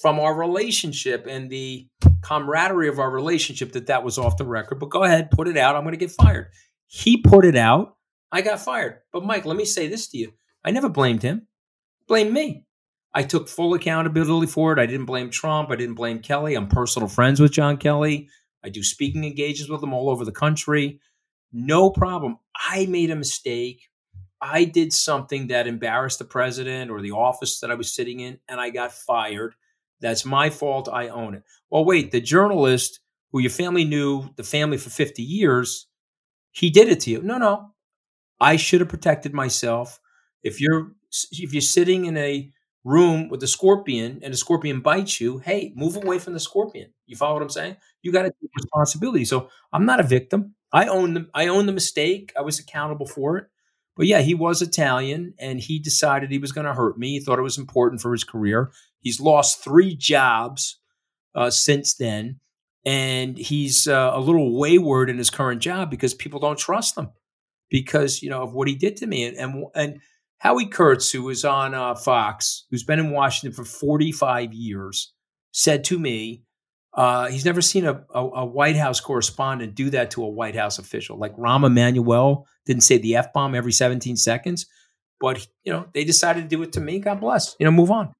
from 0.00 0.18
our 0.18 0.34
relationship 0.34 1.26
and 1.28 1.50
the 1.50 1.86
camaraderie 2.22 2.88
of 2.88 2.98
our 2.98 3.10
relationship 3.10 3.72
that 3.72 3.86
that 3.86 4.04
was 4.04 4.18
off 4.18 4.36
the 4.36 4.44
record. 4.44 4.78
But 4.78 4.90
go 4.90 5.04
ahead, 5.04 5.30
put 5.30 5.48
it 5.48 5.56
out. 5.56 5.76
I'm 5.76 5.82
going 5.82 5.92
to 5.92 5.98
get 5.98 6.10
fired. 6.10 6.48
He 6.86 7.18
put 7.18 7.44
it 7.44 7.56
out. 7.56 7.96
I 8.30 8.40
got 8.40 8.60
fired. 8.60 8.98
But 9.12 9.24
Mike, 9.24 9.44
let 9.44 9.56
me 9.56 9.64
say 9.64 9.88
this 9.88 10.08
to 10.08 10.18
you. 10.18 10.32
I 10.64 10.70
never 10.70 10.88
blamed 10.88 11.22
him. 11.22 11.46
Blame 12.08 12.32
me. 12.32 12.64
I 13.14 13.22
took 13.22 13.48
full 13.48 13.74
accountability 13.74 14.46
for 14.46 14.72
it. 14.72 14.78
I 14.78 14.86
didn't 14.86 15.06
blame 15.06 15.30
Trump. 15.30 15.70
I 15.70 15.76
didn't 15.76 15.96
blame 15.96 16.20
Kelly. 16.20 16.54
I'm 16.54 16.68
personal 16.68 17.08
friends 17.08 17.40
with 17.40 17.52
John 17.52 17.76
Kelly. 17.76 18.28
I 18.64 18.70
do 18.70 18.82
speaking 18.82 19.24
engagements 19.24 19.70
with 19.70 19.82
him 19.82 19.92
all 19.92 20.08
over 20.08 20.24
the 20.24 20.32
country. 20.32 21.00
No 21.52 21.90
problem. 21.90 22.38
I 22.56 22.86
made 22.86 23.10
a 23.10 23.16
mistake. 23.16 23.88
I 24.40 24.64
did 24.64 24.92
something 24.92 25.48
that 25.48 25.66
embarrassed 25.66 26.18
the 26.18 26.24
president 26.24 26.90
or 26.90 27.02
the 27.02 27.10
office 27.10 27.60
that 27.60 27.70
I 27.70 27.74
was 27.74 27.94
sitting 27.94 28.20
in, 28.20 28.38
and 28.48 28.60
I 28.60 28.70
got 28.70 28.92
fired. 28.92 29.54
That's 30.02 30.26
my 30.26 30.50
fault. 30.50 30.88
I 30.92 31.08
own 31.08 31.34
it. 31.36 31.44
Well, 31.70 31.86
wait, 31.86 32.12
the 32.12 32.20
journalist 32.20 33.00
who 33.32 33.40
your 33.40 33.50
family 33.50 33.84
knew 33.84 34.30
the 34.36 34.44
family 34.44 34.78
for 34.78 34.90
50 34.90 35.22
years, 35.22 35.88
he 36.52 36.70
did 36.70 36.88
it 36.88 37.00
to 37.00 37.10
you. 37.10 37.22
No, 37.22 37.38
no. 37.38 37.72
I 38.40 38.56
should 38.56 38.80
have 38.80 38.88
protected 38.88 39.32
myself. 39.34 40.00
If 40.42 40.60
you're 40.60 40.92
if 41.32 41.52
you're 41.52 41.60
sitting 41.62 42.06
in 42.06 42.16
a 42.16 42.50
room 42.84 43.28
with 43.28 43.42
a 43.42 43.46
scorpion 43.46 44.20
and 44.22 44.34
a 44.34 44.36
scorpion 44.36 44.80
bites 44.80 45.20
you, 45.20 45.38
hey, 45.38 45.72
move 45.76 45.96
away 45.96 46.18
from 46.18 46.32
the 46.34 46.40
scorpion. 46.40 46.92
You 47.06 47.16
follow 47.16 47.34
what 47.34 47.42
I'm 47.42 47.50
saying? 47.50 47.76
You 48.02 48.12
got 48.12 48.22
to 48.22 48.30
take 48.30 48.50
responsibility. 48.56 49.24
So 49.24 49.50
I'm 49.72 49.86
not 49.86 50.00
a 50.00 50.04
victim. 50.04 50.54
I 50.72 50.88
own 50.88 51.14
the 51.14 51.28
I 51.34 51.48
own 51.48 51.66
the 51.66 51.72
mistake. 51.72 52.32
I 52.38 52.42
was 52.42 52.58
accountable 52.58 53.06
for 53.06 53.38
it. 53.38 53.46
But 53.96 54.06
yeah, 54.06 54.20
he 54.20 54.34
was 54.34 54.62
Italian 54.62 55.34
and 55.38 55.60
he 55.60 55.78
decided 55.78 56.30
he 56.30 56.38
was 56.38 56.52
going 56.52 56.66
to 56.66 56.74
hurt 56.74 56.98
me. 56.98 57.10
He 57.10 57.20
thought 57.20 57.38
it 57.38 57.42
was 57.42 57.58
important 57.58 58.00
for 58.00 58.12
his 58.12 58.24
career. 58.24 58.72
He's 59.00 59.20
lost 59.20 59.62
three 59.62 59.94
jobs 59.94 60.78
uh, 61.34 61.50
since 61.50 61.94
then. 61.94 62.40
And 62.84 63.38
he's 63.38 63.86
uh, 63.86 64.10
a 64.12 64.20
little 64.20 64.58
wayward 64.58 65.08
in 65.08 65.18
his 65.18 65.30
current 65.30 65.60
job 65.60 65.90
because 65.90 66.14
people 66.14 66.40
don't 66.40 66.58
trust 66.58 66.98
him 66.98 67.10
because, 67.70 68.22
you 68.22 68.30
know, 68.30 68.42
of 68.42 68.54
what 68.54 68.66
he 68.66 68.74
did 68.74 68.96
to 68.96 69.06
me. 69.06 69.24
And, 69.24 69.36
and, 69.36 69.64
and 69.74 70.00
Howie 70.38 70.66
Kurtz, 70.66 71.12
who 71.12 71.22
was 71.22 71.44
on 71.44 71.74
uh, 71.74 71.94
Fox, 71.94 72.66
who's 72.70 72.82
been 72.82 72.98
in 72.98 73.12
Washington 73.12 73.54
for 73.54 73.64
45 73.64 74.52
years, 74.52 75.12
said 75.52 75.84
to 75.84 75.98
me, 75.98 76.42
uh, 76.94 77.28
he's 77.28 77.44
never 77.44 77.62
seen 77.62 77.86
a, 77.86 78.04
a, 78.14 78.20
a, 78.20 78.44
White 78.44 78.76
House 78.76 79.00
correspondent 79.00 79.74
do 79.74 79.88
that 79.90 80.10
to 80.10 80.22
a 80.22 80.28
White 80.28 80.54
House 80.54 80.78
official. 80.78 81.16
Like 81.16 81.34
Rahm 81.36 81.64
Emanuel 81.64 82.46
didn't 82.66 82.82
say 82.82 82.98
the 82.98 83.16
f 83.16 83.32
bomb 83.32 83.54
every 83.54 83.72
17 83.72 84.16
seconds, 84.16 84.66
but 85.18 85.46
you 85.64 85.72
know 85.72 85.86
they 85.94 86.04
decided 86.04 86.42
to 86.42 86.48
do 86.48 86.62
it 86.62 86.72
to 86.72 86.80
me. 86.80 86.98
God 86.98 87.20
bless. 87.20 87.56
You 87.58 87.64
know, 87.64 87.70
move 87.70 87.90
on. 87.90 88.12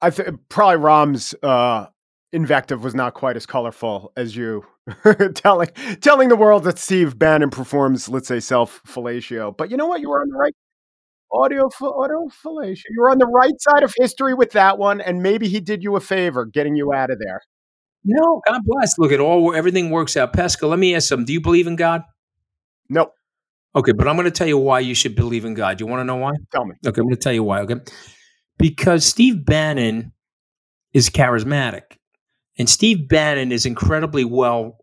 I 0.00 0.10
think 0.10 0.40
probably 0.48 0.78
Rahm's 0.78 1.32
uh, 1.44 1.86
invective 2.32 2.82
was 2.82 2.94
not 2.94 3.14
quite 3.14 3.36
as 3.36 3.46
colorful 3.46 4.12
as 4.16 4.34
you 4.34 4.66
telling 5.34 5.68
telling 6.00 6.28
the 6.28 6.36
world 6.36 6.64
that 6.64 6.78
Steve 6.78 7.16
Bannon 7.16 7.50
performs, 7.50 8.08
let's 8.08 8.26
say, 8.26 8.40
self 8.40 8.82
fellatio. 8.84 9.56
But 9.56 9.70
you 9.70 9.76
know 9.76 9.86
what? 9.86 10.00
You 10.00 10.10
were 10.10 10.20
on 10.20 10.28
the 10.28 10.36
right 10.36 10.54
audio 11.32 11.68
audio 11.82 12.28
fellatio. 12.44 12.82
You 12.90 13.00
were 13.00 13.10
on 13.10 13.18
the 13.18 13.26
right 13.26 13.54
side 13.60 13.84
of 13.84 13.94
history 13.96 14.34
with 14.34 14.50
that 14.52 14.76
one, 14.76 15.00
and 15.00 15.22
maybe 15.22 15.46
he 15.48 15.60
did 15.60 15.84
you 15.84 15.94
a 15.94 16.00
favor 16.00 16.44
getting 16.46 16.74
you 16.74 16.92
out 16.92 17.10
of 17.10 17.20
there. 17.20 17.42
No, 18.04 18.42
God 18.46 18.60
bless. 18.64 18.98
Look 18.98 19.12
at 19.12 19.20
all 19.20 19.54
everything 19.54 19.90
works 19.90 20.16
out. 20.16 20.32
Pesca, 20.32 20.66
let 20.66 20.78
me 20.78 20.94
ask 20.94 21.08
some. 21.08 21.24
Do 21.24 21.32
you 21.32 21.40
believe 21.40 21.66
in 21.66 21.76
God? 21.76 22.02
Nope. 22.88 23.14
Okay, 23.74 23.92
but 23.92 24.06
I'm 24.06 24.16
going 24.16 24.24
to 24.24 24.30
tell 24.30 24.46
you 24.46 24.58
why 24.58 24.80
you 24.80 24.94
should 24.94 25.14
believe 25.14 25.44
in 25.44 25.54
God. 25.54 25.80
You 25.80 25.86
want 25.86 26.00
to 26.00 26.04
know 26.04 26.16
why? 26.16 26.32
Tell 26.52 26.64
me. 26.64 26.74
Okay, 26.86 27.00
I'm 27.00 27.06
going 27.06 27.14
to 27.14 27.20
tell 27.20 27.32
you 27.32 27.42
why. 27.42 27.60
Okay, 27.60 27.76
because 28.58 29.04
Steve 29.04 29.44
Bannon 29.44 30.12
is 30.92 31.08
charismatic, 31.08 31.82
and 32.58 32.68
Steve 32.68 33.08
Bannon 33.08 33.50
is 33.52 33.64
incredibly 33.64 34.24
well 34.24 34.78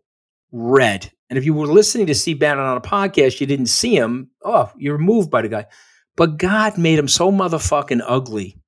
read. 0.50 1.10
And 1.28 1.38
if 1.38 1.44
you 1.44 1.54
were 1.54 1.68
listening 1.68 2.06
to 2.08 2.14
Steve 2.14 2.40
Bannon 2.40 2.64
on 2.64 2.76
a 2.76 2.80
podcast, 2.80 3.40
you 3.40 3.46
didn't 3.46 3.66
see 3.66 3.94
him. 3.94 4.30
Oh, 4.44 4.70
you're 4.76 4.98
moved 4.98 5.30
by 5.30 5.42
the 5.42 5.48
guy. 5.48 5.66
But 6.16 6.38
God 6.38 6.76
made 6.76 6.98
him 6.98 7.06
so 7.06 7.30
motherfucking 7.30 8.02
ugly 8.04 8.59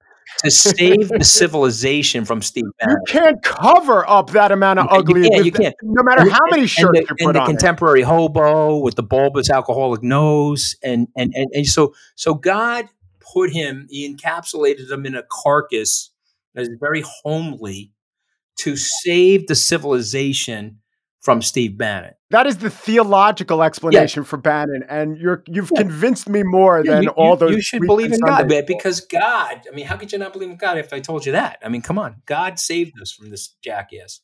to 0.45 0.51
save 0.51 1.09
the 1.09 1.25
civilization 1.25 2.25
from 2.25 2.43
Steve 2.43 2.65
Bannon. 2.79 2.97
You 3.07 3.13
can't 3.13 3.43
cover 3.43 4.09
up 4.09 4.31
that 4.31 4.53
amount 4.53 4.81
of 4.81 4.87
ugly. 4.91 5.23
You 5.23 5.31
can't. 5.31 5.45
You 5.45 5.53
can't. 5.53 5.75
No 5.83 6.03
matter 6.03 6.29
how 6.29 6.41
many 6.51 6.67
shirts 6.67 6.99
and 6.99 7.07
the, 7.09 7.15
you 7.19 7.27
put 7.27 7.29
and 7.29 7.35
the 7.37 7.41
on. 7.41 7.47
contemporary 7.47 8.03
hobo 8.03 8.79
with 8.79 8.97
the 8.97 9.03
bulbous 9.03 9.51
alcoholic 9.51 10.03
nose, 10.03 10.77
and 10.83 11.09
and 11.17 11.33
and, 11.35 11.49
and 11.53 11.67
so 11.67 11.95
so 12.17 12.35
God 12.35 12.89
put 13.21 13.53
him. 13.53 13.87
He 13.91 14.13
encapsulated 14.13 14.91
him 14.91 15.07
in 15.07 15.15
a 15.15 15.23
carcass 15.23 16.11
that 16.55 16.63
is 16.63 16.71
very 16.79 17.03
homely 17.03 17.93
to 18.57 18.77
save 18.77 19.47
the 19.47 19.55
civilization 19.55 20.79
from 21.23 21.41
Steve 21.41 21.79
Bannon. 21.79 22.13
That 22.31 22.47
is 22.47 22.59
the 22.59 22.71
theological 22.71 23.63
explanation 23.63 24.23
yeah. 24.23 24.29
for 24.29 24.37
Bannon, 24.37 24.85
and 24.89 25.17
you're 25.17 25.43
you've 25.47 25.71
yeah. 25.73 25.83
convinced 25.83 26.29
me 26.29 26.43
more 26.45 26.83
yeah, 26.85 26.95
than 26.95 27.03
you, 27.05 27.11
all 27.11 27.37
those. 27.37 27.53
You 27.53 27.63
should 27.63 27.83
believe 27.83 28.13
in 28.13 28.21
God, 28.21 28.49
man, 28.49 28.65
because 28.67 29.01
God. 29.01 29.63
I 29.71 29.75
mean, 29.75 29.87
how 29.87 29.97
could 29.97 30.13
you 30.13 30.19
not 30.19 30.33
believe 30.33 30.51
in 30.51 30.57
God 30.57 30.79
if 30.79 30.93
I 30.93 31.01
told 31.01 31.25
you 31.25 31.33
that? 31.33 31.59
I 31.65 31.69
mean, 31.69 31.83
come 31.83 31.99
on, 31.99 32.23
God 32.27 32.59
saved 32.59 33.01
us 33.01 33.13
from 33.13 33.31
this 33.31 33.55
jackass. 33.63 34.21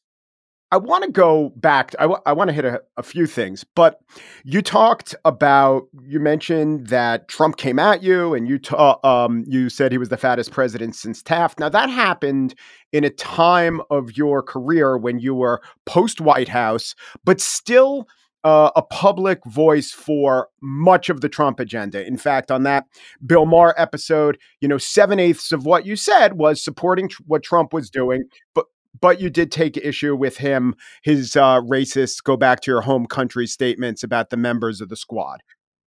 I 0.71 0.77
want 0.77 1.05
to 1.05 1.11
go 1.11 1.51
back. 1.57 1.95
I, 1.99 2.03
w- 2.03 2.21
I 2.27 2.33
want 2.35 2.49
to 2.49 2.55
hit 2.55 2.67
a, 2.67 2.83
a, 2.99 3.03
few 3.03 3.27
things, 3.27 3.65
but 3.75 4.01
you 4.45 4.61
talked 4.61 5.15
about, 5.25 5.85
you 6.03 6.21
mentioned 6.21 6.89
that 6.89 7.29
Trump 7.29 7.57
came 7.57 7.79
at 7.79 8.03
you 8.03 8.35
and 8.35 8.47
you, 8.47 8.59
ta- 8.59 8.99
um, 9.03 9.45
you 9.47 9.71
said 9.71 9.93
he 9.93 9.99
was 9.99 10.11
the 10.11 10.19
fattest 10.19 10.51
president 10.51 10.95
since 10.95 11.23
Taft. 11.23 11.59
Now, 11.59 11.71
that 11.71 11.89
happened 11.89 12.55
in 12.93 13.03
a 13.03 13.11
time 13.11 13.81
of 13.89 14.17
your 14.17 14.43
career 14.43 14.99
when 14.99 15.19
you 15.19 15.35
were 15.35 15.63
post 15.87 16.21
White 16.21 16.49
House, 16.49 16.95
but 17.25 17.41
still 17.41 18.07
uh, 18.45 18.71
a 18.77 18.83
public 18.83 19.45
voice 19.47 19.91
for 19.91 20.49
much 20.61 21.09
of 21.09 21.23
the 21.23 21.29
Trump 21.29 21.61
agenda. 21.61 22.07
In 22.07 22.17
fact, 22.17 22.51
on 22.51 22.63
that 22.65 22.85
Bill 23.25 23.47
Maher 23.47 23.75
episode, 23.81 24.39
you 24.61 24.69
know, 24.69 24.79
seven 24.79 25.19
eighths 25.19 25.51
of 25.51 25.65
what 25.65 25.87
you 25.87 25.97
said 25.97 26.35
was 26.35 26.63
supporting 26.63 27.09
tr- 27.09 27.23
what 27.27 27.43
Trump 27.43 27.73
was 27.73 27.91
doing, 27.91 28.25
but 28.55 28.67
but 29.01 29.21
you 29.21 29.31
did 29.31 29.51
take 29.53 29.77
issue 29.77 30.15
with 30.15 30.39
him, 30.39 30.75
his 31.03 31.37
uh, 31.37 31.61
racist, 31.61 32.25
go 32.25 32.37
back 32.37 32.61
to 32.63 32.71
your 32.71 32.83
home 32.83 33.07
country 33.07 33.47
statements 33.47 34.03
about 34.03 34.31
the 34.31 34.37
members 34.37 34.81
of 34.81 34.89
the 34.89 34.97
squad. 34.97 35.43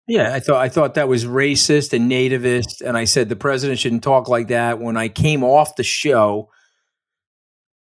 Yeah, 0.08 0.34
I 0.34 0.40
thought 0.40 0.62
I 0.62 0.68
thought 0.68 0.96
that 0.96 1.08
was 1.08 1.26
racist 1.26 1.94
and 1.94 2.12
nativist, 2.12 2.82
and 2.82 2.98
I 2.98 3.06
said 3.06 3.30
the 3.30 3.36
president 3.36 3.80
shouldn't 3.80 4.04
talk 4.04 4.28
like 4.28 4.48
that. 4.48 4.80
When 4.80 4.98
I 4.98 5.08
came 5.08 5.44
off 5.44 5.76
the 5.76 5.84
show, 5.84 6.50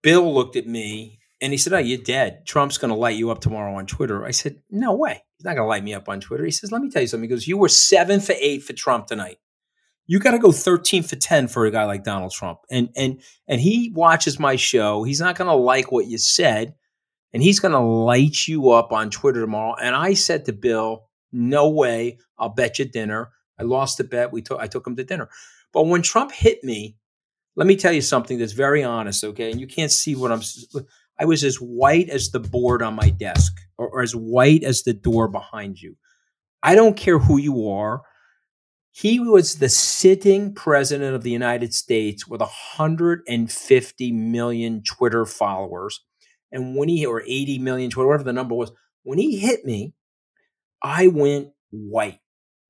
Bill 0.03 0.33
looked 0.33 0.55
at 0.55 0.67
me 0.67 1.19
and 1.41 1.53
he 1.53 1.57
said, 1.57 1.73
"Oh, 1.73 1.79
you're 1.79 1.99
dead. 1.99 2.47
Trump's 2.47 2.79
going 2.79 2.93
to 2.93 2.99
light 2.99 3.17
you 3.17 3.31
up 3.31 3.41
tomorrow 3.41 3.75
on 3.75 3.87
Twitter." 3.87 4.25
I 4.25 4.31
said, 4.33 4.63
"No 4.71 4.95
way. 4.95 5.25
He's 5.39 5.45
not 5.45 5.57
going 5.57 5.65
to 5.65 5.69
light 5.69 5.83
me 5.83 5.95
up 5.95 6.09
on 6.09 6.21
Twitter." 6.21 6.45
He 6.45 6.51
says, 6.51 6.71
"Let 6.71 6.83
me 6.83 6.91
tell 6.91 7.03
you 7.03 7.09
something." 7.09 7.29
He 7.29 7.35
goes, 7.35 7.49
"You 7.49 7.57
were 7.57 7.69
seven 7.69 8.21
for 8.21 8.35
eight 8.39 8.63
for 8.63 8.75
Trump 8.75 9.07
tonight 9.07 9.39
you 10.11 10.19
got 10.19 10.33
to 10.33 10.41
go 10.41 10.51
13 10.51 11.05
for 11.05 11.15
10 11.15 11.47
for 11.47 11.67
a 11.67 11.71
guy 11.71 11.85
like 11.85 12.03
Donald 12.03 12.33
Trump. 12.33 12.59
And 12.69 12.89
and 12.97 13.23
and 13.47 13.61
he 13.61 13.93
watches 13.95 14.41
my 14.41 14.57
show. 14.57 15.05
He's 15.05 15.21
not 15.21 15.37
going 15.37 15.47
to 15.47 15.55
like 15.55 15.93
what 15.93 16.07
you 16.07 16.19
said, 16.19 16.75
and 17.33 17.41
he's 17.41 17.61
going 17.61 17.71
to 17.71 17.79
light 17.79 18.49
you 18.49 18.71
up 18.71 18.91
on 18.91 19.11
Twitter 19.11 19.41
tomorrow. 19.41 19.77
And 19.81 19.95
I 19.95 20.15
said 20.15 20.47
to 20.47 20.53
Bill, 20.53 21.05
"No 21.31 21.71
way. 21.71 22.19
I'll 22.37 22.49
bet 22.49 22.81
you 22.81 22.87
dinner." 22.87 23.31
I 23.57 23.63
lost 23.63 23.99
the 23.99 24.05
bet. 24.05 24.33
We 24.33 24.43
took 24.43 24.59
I 24.59 24.67
took 24.67 24.85
him 24.85 24.97
to 24.97 25.05
dinner. 25.05 25.29
But 25.73 25.87
when 25.87 26.03
Trump 26.03 26.33
hit 26.33 26.65
me, 26.65 26.97
let 27.55 27.69
me 27.69 27.77
tell 27.77 27.93
you 27.93 28.03
something 28.03 28.37
that's 28.37 28.51
very 28.51 28.83
honest, 28.83 29.23
okay? 29.23 29.53
And 29.53 29.61
you 29.61 29.69
can't 29.69 29.93
see 29.93 30.17
what 30.17 30.33
I'm 30.33 30.43
I 31.21 31.25
was 31.25 31.45
as 31.45 31.59
white 31.59 32.09
as 32.09 32.31
the 32.31 32.41
board 32.41 32.83
on 32.83 32.95
my 32.95 33.11
desk 33.11 33.61
or, 33.79 33.89
or 33.89 34.03
as 34.03 34.17
white 34.17 34.65
as 34.65 34.83
the 34.83 34.93
door 34.93 35.29
behind 35.29 35.81
you. 35.81 35.95
I 36.65 36.75
don't 36.75 36.97
care 36.97 37.21
who 37.21 37.39
you 37.39 37.69
are. 37.69 38.03
He 38.93 39.21
was 39.21 39.57
the 39.57 39.69
sitting 39.69 40.53
president 40.55 41.15
of 41.15 41.23
the 41.23 41.31
United 41.31 41.73
States 41.73 42.27
with 42.27 42.41
150 42.41 44.13
million 44.13 44.83
Twitter 44.83 45.25
followers. 45.25 46.05
And 46.53 46.77
when 46.77 46.89
he, 46.89 47.07
or 47.07 47.23
80 47.23 47.61
million 47.61 47.91
Twitter, 47.91 48.09
whatever 48.09 48.25
the 48.25 48.33
number 48.33 48.55
was, 48.55 48.73
when 49.05 49.19
he 49.19 49.39
hit 49.39 49.65
me, 49.65 49.95
I 50.83 51.07
went 51.07 51.51
white. 51.71 52.21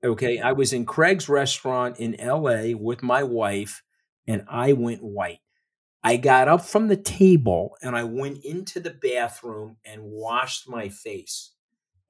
Okay. 0.05 0.39
I 0.41 0.53
was 0.53 0.73
in 0.73 0.85
Craig's 0.85 1.29
restaurant 1.29 1.99
in 1.99 2.17
LA 2.21 2.77
with 2.77 3.03
my 3.03 3.23
wife 3.23 3.83
and 4.27 4.45
I 4.49 4.73
went 4.75 5.03
white. 5.03 5.41
I 6.03 6.17
got 6.17 6.49
up 6.49 6.63
from 6.63 6.89
the 6.89 6.97
table 6.97 7.77
and 7.83 7.95
I 7.97 8.05
went 8.05 8.45
into 8.45 8.81
the 8.81 8.91
bathroom 8.91 9.77
and 9.85 10.03
washed 10.05 10.69
my 10.69 10.89
face. 10.89 11.53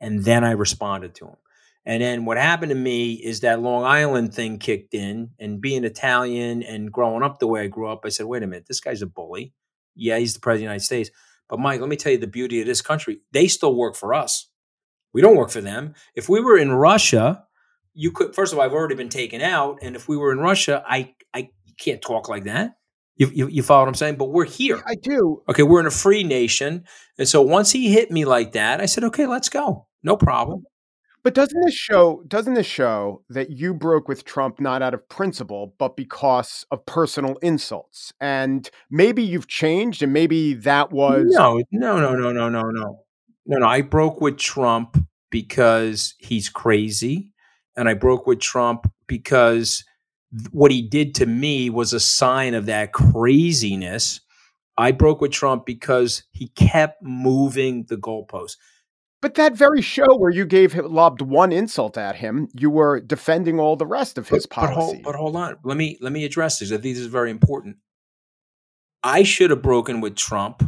And 0.00 0.24
then 0.24 0.44
I 0.44 0.52
responded 0.52 1.14
to 1.16 1.26
him. 1.26 1.36
And 1.86 2.02
then 2.02 2.24
what 2.24 2.36
happened 2.36 2.70
to 2.70 2.76
me 2.76 3.14
is 3.14 3.40
that 3.40 3.62
Long 3.62 3.84
Island 3.84 4.34
thing 4.34 4.58
kicked 4.58 4.94
in, 4.94 5.30
and 5.38 5.60
being 5.60 5.84
Italian 5.84 6.62
and 6.62 6.92
growing 6.92 7.22
up 7.22 7.38
the 7.38 7.46
way 7.46 7.62
I 7.62 7.66
grew 7.68 7.88
up, 7.88 8.02
I 8.04 8.10
said, 8.10 8.26
wait 8.26 8.42
a 8.42 8.46
minute, 8.46 8.66
this 8.68 8.80
guy's 8.80 9.02
a 9.02 9.06
bully. 9.06 9.54
Yeah, 9.94 10.18
he's 10.18 10.34
the 10.34 10.40
president 10.40 10.66
of 10.66 10.68
the 10.68 10.72
United 10.74 10.84
States. 10.84 11.10
But 11.48 11.58
Mike, 11.58 11.80
let 11.80 11.88
me 11.88 11.96
tell 11.96 12.12
you 12.12 12.18
the 12.18 12.26
beauty 12.26 12.60
of 12.60 12.66
this 12.66 12.82
country. 12.82 13.20
They 13.32 13.48
still 13.48 13.74
work 13.74 13.96
for 13.96 14.14
us. 14.14 14.50
We 15.12 15.20
don't 15.20 15.36
work 15.36 15.50
for 15.50 15.60
them. 15.60 15.94
If 16.14 16.28
we 16.28 16.40
were 16.40 16.56
in 16.56 16.72
Russia, 16.72 17.44
you 17.92 18.12
could 18.12 18.34
first 18.34 18.52
of 18.52 18.58
all, 18.58 18.64
I've 18.64 18.72
already 18.72 18.94
been 18.94 19.08
taken 19.08 19.40
out. 19.40 19.78
And 19.82 19.96
if 19.96 20.08
we 20.08 20.16
were 20.16 20.30
in 20.30 20.38
Russia, 20.38 20.84
I 20.86 21.14
I 21.34 21.50
can't 21.78 22.00
talk 22.00 22.28
like 22.28 22.44
that. 22.44 22.76
You, 23.16 23.30
you, 23.34 23.48
you 23.48 23.62
follow 23.62 23.82
what 23.82 23.88
I'm 23.88 23.94
saying? 23.94 24.16
But 24.16 24.30
we're 24.30 24.46
here. 24.46 24.80
I 24.86 24.94
do. 24.94 25.42
Okay, 25.48 25.62
we're 25.62 25.80
in 25.80 25.86
a 25.86 25.90
free 25.90 26.22
nation. 26.22 26.84
And 27.18 27.28
so 27.28 27.42
once 27.42 27.70
he 27.70 27.92
hit 27.92 28.10
me 28.10 28.24
like 28.24 28.52
that, 28.52 28.80
I 28.80 28.86
said, 28.86 29.04
okay, 29.04 29.26
let's 29.26 29.50
go. 29.50 29.86
No 30.02 30.16
problem. 30.16 30.64
But 31.22 31.34
doesn't 31.34 31.60
this 31.60 31.74
show 31.74 32.22
doesn't 32.26 32.54
this 32.54 32.66
show 32.66 33.22
that 33.28 33.50
you 33.50 33.74
broke 33.74 34.08
with 34.08 34.24
Trump 34.24 34.58
not 34.58 34.80
out 34.82 34.94
of 34.94 35.06
principle, 35.08 35.74
but 35.78 35.96
because 35.96 36.64
of 36.70 36.84
personal 36.86 37.36
insults? 37.42 38.12
And 38.20 38.68
maybe 38.90 39.22
you've 39.22 39.48
changed 39.48 40.02
and 40.02 40.12
maybe 40.12 40.54
that 40.54 40.92
was 40.92 41.26
No, 41.28 41.62
no, 41.70 42.00
no, 42.00 42.16
no, 42.16 42.32
no, 42.32 42.48
no, 42.48 42.62
no. 42.62 43.04
No, 43.46 43.58
no. 43.58 43.66
I 43.66 43.82
broke 43.82 44.20
with 44.20 44.38
Trump 44.38 44.96
because 45.30 46.14
he's 46.18 46.48
crazy. 46.48 47.30
And 47.76 47.88
I 47.88 47.94
broke 47.94 48.26
with 48.26 48.40
Trump 48.40 48.90
because 49.06 49.84
what 50.52 50.70
he 50.70 50.82
did 50.82 51.14
to 51.16 51.26
me 51.26 51.70
was 51.70 51.92
a 51.92 52.00
sign 52.00 52.54
of 52.54 52.66
that 52.66 52.92
craziness. 52.92 54.20
I 54.78 54.92
broke 54.92 55.20
with 55.20 55.32
Trump 55.32 55.66
because 55.66 56.22
he 56.32 56.48
kept 56.48 57.02
moving 57.02 57.84
the 57.88 57.96
goalposts. 57.96 58.56
But 59.22 59.34
that 59.34 59.54
very 59.54 59.82
show 59.82 60.16
where 60.16 60.30
you 60.30 60.46
gave 60.46 60.72
him 60.72 60.90
lobbed 60.90 61.20
one 61.20 61.52
insult 61.52 61.98
at 61.98 62.16
him, 62.16 62.48
you 62.54 62.70
were 62.70 63.00
defending 63.00 63.60
all 63.60 63.76
the 63.76 63.86
rest 63.86 64.16
of 64.16 64.28
his 64.28 64.46
but, 64.46 64.60
but, 64.62 64.70
hold, 64.70 65.02
but 65.02 65.14
hold 65.14 65.36
on. 65.36 65.56
Let 65.62 65.76
me 65.76 65.98
let 66.00 66.12
me 66.12 66.24
address 66.24 66.58
this. 66.58 66.72
I 66.72 66.76
think 66.76 66.94
this 66.94 66.98
is 66.98 67.06
very 67.06 67.30
important. 67.30 67.76
I 69.02 69.22
should 69.22 69.50
have 69.50 69.62
broken 69.62 70.00
with 70.00 70.16
Trump 70.16 70.62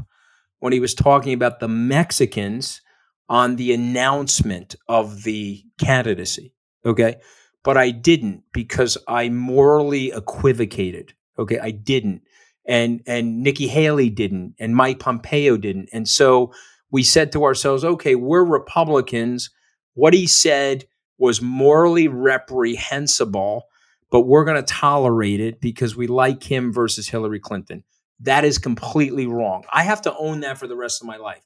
when 0.58 0.72
he 0.72 0.80
was 0.80 0.94
talking 0.94 1.32
about 1.32 1.60
the 1.60 1.68
Mexicans 1.68 2.82
on 3.28 3.56
the 3.56 3.72
announcement 3.72 4.74
of 4.88 5.22
the 5.22 5.62
candidacy. 5.78 6.54
Okay. 6.84 7.16
But 7.64 7.76
I 7.76 7.90
didn't 7.90 8.42
because 8.52 8.98
I 9.08 9.28
morally 9.28 10.12
equivocated. 10.12 11.14
Okay. 11.38 11.58
I 11.58 11.70
didn't. 11.70 12.22
And 12.66 13.02
and 13.06 13.42
Nikki 13.42 13.66
Haley 13.66 14.08
didn't, 14.08 14.54
and 14.60 14.76
Mike 14.76 15.00
Pompeo 15.00 15.56
didn't. 15.56 15.88
And 15.92 16.06
so 16.06 16.52
we 16.92 17.02
said 17.02 17.32
to 17.32 17.44
ourselves, 17.44 17.84
okay, 17.84 18.14
we're 18.14 18.44
Republicans. 18.44 19.50
What 19.94 20.14
he 20.14 20.26
said 20.26 20.84
was 21.18 21.40
morally 21.40 22.06
reprehensible, 22.06 23.64
but 24.10 24.20
we're 24.20 24.44
going 24.44 24.62
to 24.62 24.74
tolerate 24.74 25.40
it 25.40 25.60
because 25.60 25.96
we 25.96 26.06
like 26.06 26.42
him 26.42 26.72
versus 26.72 27.08
Hillary 27.08 27.40
Clinton. 27.40 27.82
That 28.20 28.44
is 28.44 28.58
completely 28.58 29.26
wrong. 29.26 29.64
I 29.72 29.82
have 29.84 30.02
to 30.02 30.14
own 30.16 30.40
that 30.40 30.58
for 30.58 30.68
the 30.68 30.76
rest 30.76 31.00
of 31.00 31.08
my 31.08 31.16
life. 31.16 31.42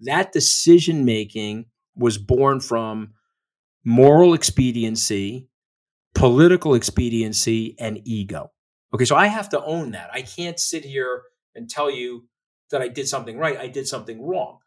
That 0.00 0.32
decision 0.32 1.04
making 1.04 1.66
was 1.96 2.18
born 2.18 2.60
from 2.60 3.14
moral 3.84 4.34
expediency, 4.34 5.48
political 6.14 6.74
expediency, 6.74 7.74
and 7.78 8.00
ego. 8.04 8.52
Okay, 8.94 9.06
so 9.06 9.16
I 9.16 9.26
have 9.26 9.48
to 9.50 9.64
own 9.64 9.92
that. 9.92 10.10
I 10.12 10.22
can't 10.22 10.60
sit 10.60 10.84
here 10.84 11.22
and 11.54 11.70
tell 11.70 11.90
you 11.90 12.26
that 12.70 12.82
I 12.82 12.88
did 12.88 13.08
something 13.08 13.38
right. 13.38 13.56
I 13.56 13.66
did 13.66 13.88
something 13.88 14.22
wrong 14.22 14.58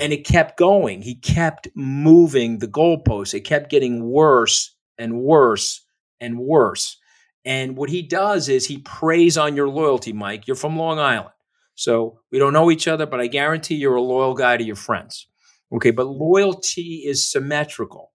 and 0.00 0.12
it 0.12 0.26
kept 0.26 0.58
going. 0.58 1.02
He 1.02 1.14
kept 1.14 1.68
moving 1.74 2.58
the 2.58 2.68
goalposts. 2.68 3.34
It 3.34 3.40
kept 3.40 3.70
getting 3.70 4.04
worse 4.04 4.74
and 4.96 5.20
worse 5.20 5.84
and 6.20 6.38
worse. 6.38 6.96
And 7.44 7.76
what 7.76 7.90
he 7.90 8.02
does 8.02 8.48
is 8.48 8.66
he 8.66 8.78
preys 8.78 9.38
on 9.38 9.56
your 9.56 9.68
loyalty, 9.68 10.12
Mike. 10.12 10.46
You're 10.46 10.56
from 10.56 10.76
Long 10.76 10.98
Island. 10.98 11.30
So 11.74 12.20
we 12.32 12.38
don't 12.38 12.52
know 12.52 12.70
each 12.70 12.88
other, 12.88 13.06
but 13.06 13.20
I 13.20 13.28
guarantee 13.28 13.76
you're 13.76 13.94
a 13.96 14.02
loyal 14.02 14.34
guy 14.34 14.56
to 14.56 14.64
your 14.64 14.76
friends. 14.76 15.28
Okay, 15.72 15.92
but 15.92 16.08
loyalty 16.08 17.04
is 17.06 17.30
symmetrical. 17.30 18.12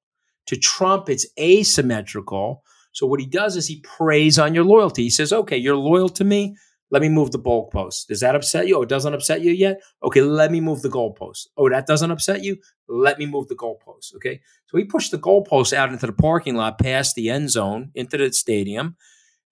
To 0.47 0.57
Trump, 0.57 1.07
it's 1.09 1.25
asymmetrical. 1.39 2.63
So 2.91 3.07
what 3.07 3.19
he 3.19 3.25
does 3.25 3.55
is 3.55 3.67
he 3.67 3.79
preys 3.81 4.37
on 4.37 4.53
your 4.53 4.65
loyalty. 4.65 5.03
He 5.03 5.09
says, 5.09 5.31
okay, 5.31 5.57
you're 5.57 5.75
loyal 5.75 6.09
to 6.09 6.23
me. 6.23 6.57
Let 6.93 7.01
me 7.01 7.09
move 7.09 7.31
the 7.31 7.39
goalpost. 7.39 8.05
Does 8.05 8.19
that 8.19 8.35
upset 8.35 8.67
you? 8.67 8.77
Oh, 8.77 8.83
it 8.83 8.89
doesn't 8.89 9.15
upset 9.15 9.41
you 9.41 9.51
yet? 9.51 9.81
Okay, 10.03 10.21
let 10.21 10.51
me 10.51 10.61
move 10.61 10.83
the 10.83 10.89
goalpost. 10.89 11.47
Oh, 11.57 11.67
that 11.67 11.87
doesn't 11.87 12.11
upset 12.11 12.43
you? 12.43 12.57
Let 12.87 13.17
me 13.17 13.25
move 13.25 13.47
the 13.47 13.55
goalpost. 13.55 14.15
Okay. 14.17 14.41
So 14.67 14.77
he 14.77 14.83
pushed 14.83 15.09
the 15.09 15.17
goalpost 15.17 15.73
out 15.73 15.91
into 15.91 16.05
the 16.05 16.13
parking 16.13 16.55
lot 16.55 16.77
past 16.77 17.15
the 17.15 17.31
end 17.31 17.49
zone 17.49 17.89
into 17.95 18.17
the 18.17 18.31
stadium. 18.31 18.95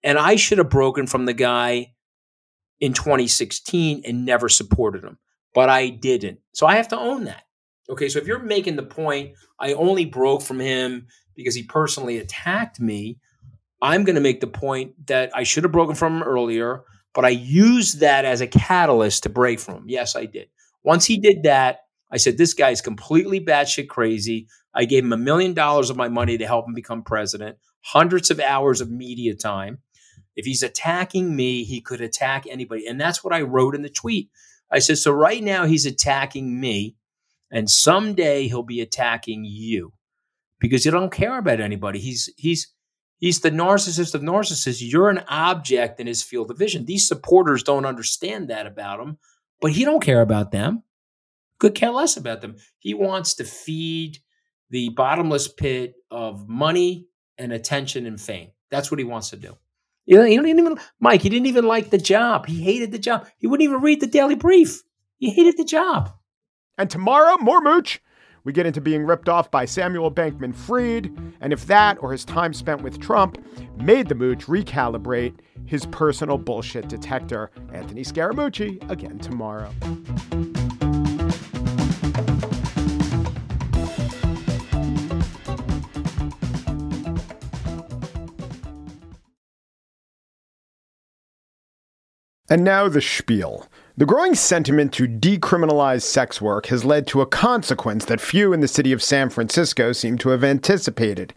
And 0.04 0.18
I 0.18 0.36
should 0.36 0.58
have 0.58 0.70
broken 0.70 1.08
from 1.08 1.24
the 1.24 1.34
guy 1.34 1.94
in 2.78 2.92
2016 2.92 4.02
and 4.06 4.24
never 4.24 4.48
supported 4.48 5.02
him, 5.02 5.18
but 5.52 5.68
I 5.68 5.88
didn't. 5.88 6.38
So 6.52 6.68
I 6.68 6.76
have 6.76 6.86
to 6.88 6.98
own 6.98 7.24
that. 7.24 7.42
Okay. 7.90 8.08
So 8.08 8.20
if 8.20 8.28
you're 8.28 8.38
making 8.38 8.76
the 8.76 8.84
point, 8.84 9.32
I 9.58 9.72
only 9.72 10.04
broke 10.04 10.42
from 10.42 10.60
him 10.60 11.08
because 11.34 11.56
he 11.56 11.64
personally 11.64 12.18
attacked 12.18 12.78
me, 12.78 13.18
I'm 13.80 14.04
going 14.04 14.14
to 14.14 14.20
make 14.20 14.40
the 14.40 14.46
point 14.46 15.08
that 15.08 15.32
I 15.34 15.42
should 15.42 15.64
have 15.64 15.72
broken 15.72 15.96
from 15.96 16.18
him 16.18 16.22
earlier 16.22 16.84
but 17.14 17.24
I 17.24 17.30
used 17.30 18.00
that 18.00 18.24
as 18.24 18.40
a 18.40 18.46
catalyst 18.46 19.24
to 19.24 19.28
break 19.28 19.60
from 19.60 19.76
him. 19.76 19.84
Yes, 19.88 20.16
I 20.16 20.26
did. 20.26 20.48
Once 20.82 21.04
he 21.06 21.18
did 21.18 21.44
that, 21.44 21.80
I 22.10 22.16
said, 22.16 22.38
This 22.38 22.54
guy's 22.54 22.80
completely 22.80 23.40
batshit 23.40 23.88
crazy. 23.88 24.48
I 24.74 24.84
gave 24.84 25.04
him 25.04 25.12
a 25.12 25.18
million 25.18 25.54
dollars 25.54 25.90
of 25.90 25.96
my 25.96 26.08
money 26.08 26.38
to 26.38 26.46
help 26.46 26.66
him 26.66 26.74
become 26.74 27.02
president, 27.02 27.58
hundreds 27.80 28.30
of 28.30 28.40
hours 28.40 28.80
of 28.80 28.90
media 28.90 29.34
time. 29.34 29.78
If 30.34 30.46
he's 30.46 30.62
attacking 30.62 31.34
me, 31.36 31.64
he 31.64 31.80
could 31.80 32.00
attack 32.00 32.46
anybody. 32.48 32.86
And 32.86 33.00
that's 33.00 33.22
what 33.22 33.34
I 33.34 33.42
wrote 33.42 33.74
in 33.74 33.82
the 33.82 33.90
tweet. 33.90 34.30
I 34.70 34.78
said, 34.78 34.98
So 34.98 35.12
right 35.12 35.42
now 35.42 35.66
he's 35.66 35.86
attacking 35.86 36.58
me, 36.58 36.96
and 37.50 37.68
someday 37.68 38.48
he'll 38.48 38.62
be 38.62 38.80
attacking 38.80 39.44
you 39.44 39.92
because 40.58 40.84
you 40.84 40.90
don't 40.90 41.12
care 41.12 41.38
about 41.38 41.60
anybody. 41.60 41.98
He's, 41.98 42.30
he's, 42.36 42.72
He's 43.22 43.38
the 43.38 43.52
narcissist 43.52 44.16
of 44.16 44.20
narcissists. 44.20 44.82
You're 44.82 45.08
an 45.08 45.22
object 45.28 46.00
in 46.00 46.08
his 46.08 46.24
field 46.24 46.50
of 46.50 46.58
vision. 46.58 46.86
These 46.86 47.06
supporters 47.06 47.62
don't 47.62 47.86
understand 47.86 48.50
that 48.50 48.66
about 48.66 48.98
him, 48.98 49.16
but 49.60 49.70
he 49.70 49.84
don't 49.84 50.02
care 50.02 50.22
about 50.22 50.50
them. 50.50 50.82
Could 51.60 51.76
care 51.76 51.92
less 51.92 52.16
about 52.16 52.40
them. 52.40 52.56
He 52.80 52.94
wants 52.94 53.34
to 53.34 53.44
feed 53.44 54.18
the 54.70 54.88
bottomless 54.88 55.46
pit 55.46 55.94
of 56.10 56.48
money 56.48 57.06
and 57.38 57.52
attention 57.52 58.06
and 58.06 58.20
fame. 58.20 58.50
That's 58.72 58.90
what 58.90 58.98
he 58.98 59.04
wants 59.04 59.30
to 59.30 59.36
do. 59.36 59.56
You 60.04 60.16
know, 60.16 60.24
he 60.24 60.36
didn't 60.36 60.58
even 60.58 60.78
Mike. 60.98 61.22
He 61.22 61.28
didn't 61.28 61.46
even 61.46 61.64
like 61.64 61.90
the 61.90 61.98
job. 61.98 62.46
He 62.46 62.60
hated 62.60 62.90
the 62.90 62.98
job. 62.98 63.28
He 63.38 63.46
wouldn't 63.46 63.68
even 63.68 63.82
read 63.82 64.00
the 64.00 64.08
Daily 64.08 64.34
Brief. 64.34 64.82
He 65.18 65.30
hated 65.30 65.56
the 65.56 65.64
job. 65.64 66.10
And 66.76 66.90
tomorrow, 66.90 67.36
more 67.38 67.60
mooch. 67.60 68.02
We 68.44 68.52
get 68.52 68.66
into 68.66 68.80
being 68.80 69.04
ripped 69.04 69.28
off 69.28 69.50
by 69.50 69.64
Samuel 69.64 70.10
Bankman 70.10 70.54
Fried, 70.54 71.16
and 71.40 71.52
if 71.52 71.66
that 71.66 72.02
or 72.02 72.10
his 72.10 72.24
time 72.24 72.52
spent 72.52 72.82
with 72.82 73.00
Trump 73.00 73.38
made 73.76 74.08
the 74.08 74.14
mooch 74.14 74.46
recalibrate 74.46 75.34
his 75.64 75.86
personal 75.86 76.38
bullshit 76.38 76.88
detector. 76.88 77.50
Anthony 77.72 78.02
Scaramucci 78.02 78.90
again 78.90 79.18
tomorrow. 79.18 79.72
And 92.52 92.64
now 92.64 92.86
the 92.86 93.00
spiel. 93.00 93.66
The 93.96 94.04
growing 94.04 94.34
sentiment 94.34 94.92
to 94.92 95.08
decriminalize 95.08 96.02
sex 96.02 96.38
work 96.38 96.66
has 96.66 96.84
led 96.84 97.06
to 97.06 97.22
a 97.22 97.26
consequence 97.26 98.04
that 98.04 98.20
few 98.20 98.52
in 98.52 98.60
the 98.60 98.68
city 98.68 98.92
of 98.92 99.02
San 99.02 99.30
Francisco 99.30 99.92
seem 99.92 100.18
to 100.18 100.28
have 100.28 100.44
anticipated. 100.44 101.32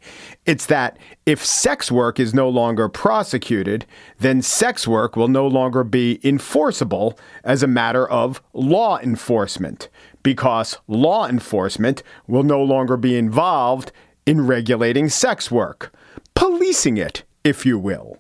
It's 0.45 0.65
that 0.65 0.97
if 1.25 1.45
sex 1.45 1.89
work 1.89 2.19
is 2.19 2.33
no 2.33 2.49
longer 2.49 2.89
prosecuted, 2.89 3.85
then 4.19 4.41
sex 4.41 4.89
work 4.89 5.15
will 5.15 5.29
no 5.29 5.47
longer 5.47 5.85
be 5.85 6.19
enforceable 6.21 7.17
as 7.45 7.63
a 7.63 7.67
matter 7.67 8.05
of 8.09 8.41
law 8.51 8.99
enforcement, 8.99 9.87
because 10.21 10.79
law 10.85 11.29
enforcement 11.29 12.03
will 12.27 12.43
no 12.43 12.61
longer 12.61 12.97
be 12.97 13.15
involved 13.15 13.93
in 14.25 14.45
regulating 14.45 15.07
sex 15.07 15.49
work, 15.49 15.95
policing 16.33 16.97
it, 16.97 17.23
if 17.45 17.65
you 17.65 17.79
will. 17.79 18.17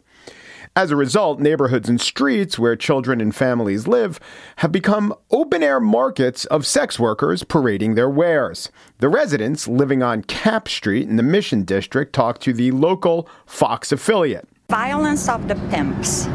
As 0.77 0.91
a 0.91 0.97
result, 0.97 1.39
neighborhoods 1.39 1.87
and 1.87 2.01
streets 2.01 2.59
where 2.59 2.75
children 2.75 3.21
and 3.21 3.33
families 3.33 3.87
live 3.87 4.19
have 4.57 4.73
become 4.73 5.15
open 5.31 5.63
air 5.63 5.79
markets 5.79 6.43
of 6.47 6.67
sex 6.67 6.99
workers 6.99 7.43
parading 7.43 7.95
their 7.95 8.09
wares. 8.09 8.69
The 8.97 9.07
residents 9.07 9.69
living 9.69 10.03
on 10.03 10.23
Capp 10.23 10.67
Street 10.67 11.07
in 11.07 11.15
the 11.15 11.23
Mission 11.23 11.63
District 11.63 12.11
talked 12.11 12.41
to 12.41 12.51
the 12.51 12.71
local 12.71 13.29
Fox 13.45 13.93
affiliate. 13.93 14.49
Violence 14.69 15.29
of 15.29 15.47
the 15.47 15.55
pimps 15.69 16.25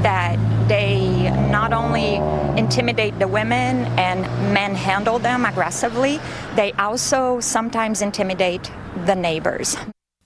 that 0.00 0.38
they 0.66 1.28
not 1.50 1.74
only 1.74 2.14
intimidate 2.58 3.18
the 3.18 3.28
women 3.28 3.84
and 3.98 4.22
manhandle 4.54 5.18
them 5.18 5.44
aggressively, 5.44 6.18
they 6.56 6.72
also 6.72 7.38
sometimes 7.40 8.00
intimidate 8.00 8.70
the 9.04 9.14
neighbors. 9.14 9.76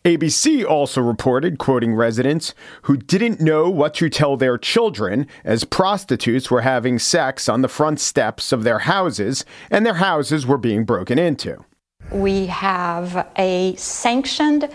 ABC 0.04 0.66
also 0.66 1.00
reported, 1.00 1.56
quoting 1.56 1.94
residents 1.94 2.54
who 2.82 2.94
didn't 2.94 3.40
know 3.40 3.70
what 3.70 3.94
to 3.94 4.10
tell 4.10 4.36
their 4.36 4.58
children 4.58 5.26
as 5.44 5.64
prostitutes 5.64 6.50
were 6.50 6.60
having 6.60 6.98
sex 6.98 7.48
on 7.48 7.62
the 7.62 7.68
front 7.68 7.98
steps 7.98 8.52
of 8.52 8.64
their 8.64 8.80
houses 8.80 9.46
and 9.70 9.86
their 9.86 9.94
houses 9.94 10.46
were 10.46 10.58
being 10.58 10.84
broken 10.84 11.18
into. 11.18 11.64
We 12.12 12.44
have 12.46 13.26
a 13.38 13.74
sanctioned 13.76 14.68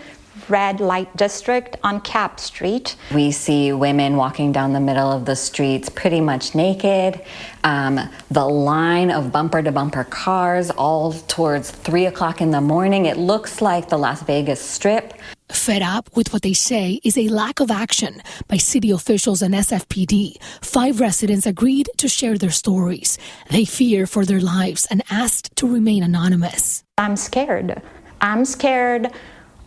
red 0.50 0.80
light 0.80 1.14
district 1.16 1.76
on 1.82 2.00
Capp 2.00 2.40
Street. 2.40 2.96
We 3.14 3.30
see 3.30 3.72
women 3.72 4.16
walking 4.16 4.52
down 4.52 4.72
the 4.72 4.80
middle 4.80 5.10
of 5.10 5.24
the 5.24 5.36
streets 5.36 5.88
pretty 5.88 6.20
much 6.20 6.54
naked. 6.54 7.20
Um, 7.64 8.00
the 8.30 8.46
line 8.46 9.10
of 9.10 9.32
bumper 9.32 9.62
to 9.62 9.72
bumper 9.72 10.04
cars 10.04 10.70
all 10.70 11.12
towards 11.12 11.70
three 11.70 12.06
o'clock 12.06 12.40
in 12.40 12.50
the 12.50 12.60
morning. 12.60 13.06
It 13.06 13.16
looks 13.16 13.62
like 13.62 13.88
the 13.88 13.98
Las 13.98 14.22
Vegas 14.22 14.60
Strip. 14.60 15.14
Fed 15.50 15.82
up 15.82 16.08
with 16.14 16.32
what 16.32 16.42
they 16.42 16.52
say 16.52 17.00
is 17.02 17.18
a 17.18 17.28
lack 17.28 17.60
of 17.60 17.70
action 17.70 18.22
by 18.46 18.56
city 18.56 18.90
officials 18.90 19.42
and 19.42 19.52
SFPD, 19.52 20.40
five 20.62 21.00
residents 21.00 21.44
agreed 21.44 21.88
to 21.96 22.08
share 22.08 22.38
their 22.38 22.50
stories. 22.50 23.18
They 23.50 23.64
fear 23.64 24.06
for 24.06 24.24
their 24.24 24.40
lives 24.40 24.86
and 24.90 25.02
asked 25.10 25.56
to 25.56 25.66
remain 25.66 26.02
anonymous. 26.04 26.84
I'm 26.98 27.16
scared. 27.16 27.82
I'm 28.20 28.44
scared 28.44 29.10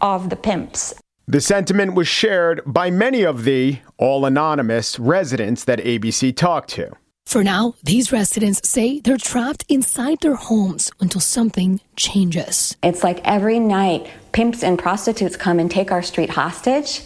of 0.03 0.29
the 0.29 0.35
pimps. 0.35 0.93
The 1.25 1.41
sentiment 1.41 1.95
was 1.95 2.07
shared 2.07 2.61
by 2.65 2.91
many 2.91 3.23
of 3.23 3.45
the 3.45 3.79
all 3.97 4.25
anonymous 4.25 4.99
residents 4.99 5.63
that 5.63 5.79
ABC 5.79 6.35
talked 6.35 6.69
to. 6.71 6.91
For 7.25 7.41
now, 7.43 7.75
these 7.81 8.11
residents 8.11 8.67
say 8.67 8.99
they're 8.99 9.17
trapped 9.17 9.63
inside 9.69 10.19
their 10.19 10.35
homes 10.35 10.91
until 10.99 11.21
something 11.21 11.79
changes. 11.95 12.75
It's 12.83 13.01
like 13.03 13.21
every 13.23 13.59
night, 13.59 14.09
pimps 14.33 14.61
and 14.61 14.77
prostitutes 14.77 15.37
come 15.37 15.57
and 15.57 15.71
take 15.71 15.91
our 15.91 16.03
street 16.03 16.31
hostage, 16.31 17.01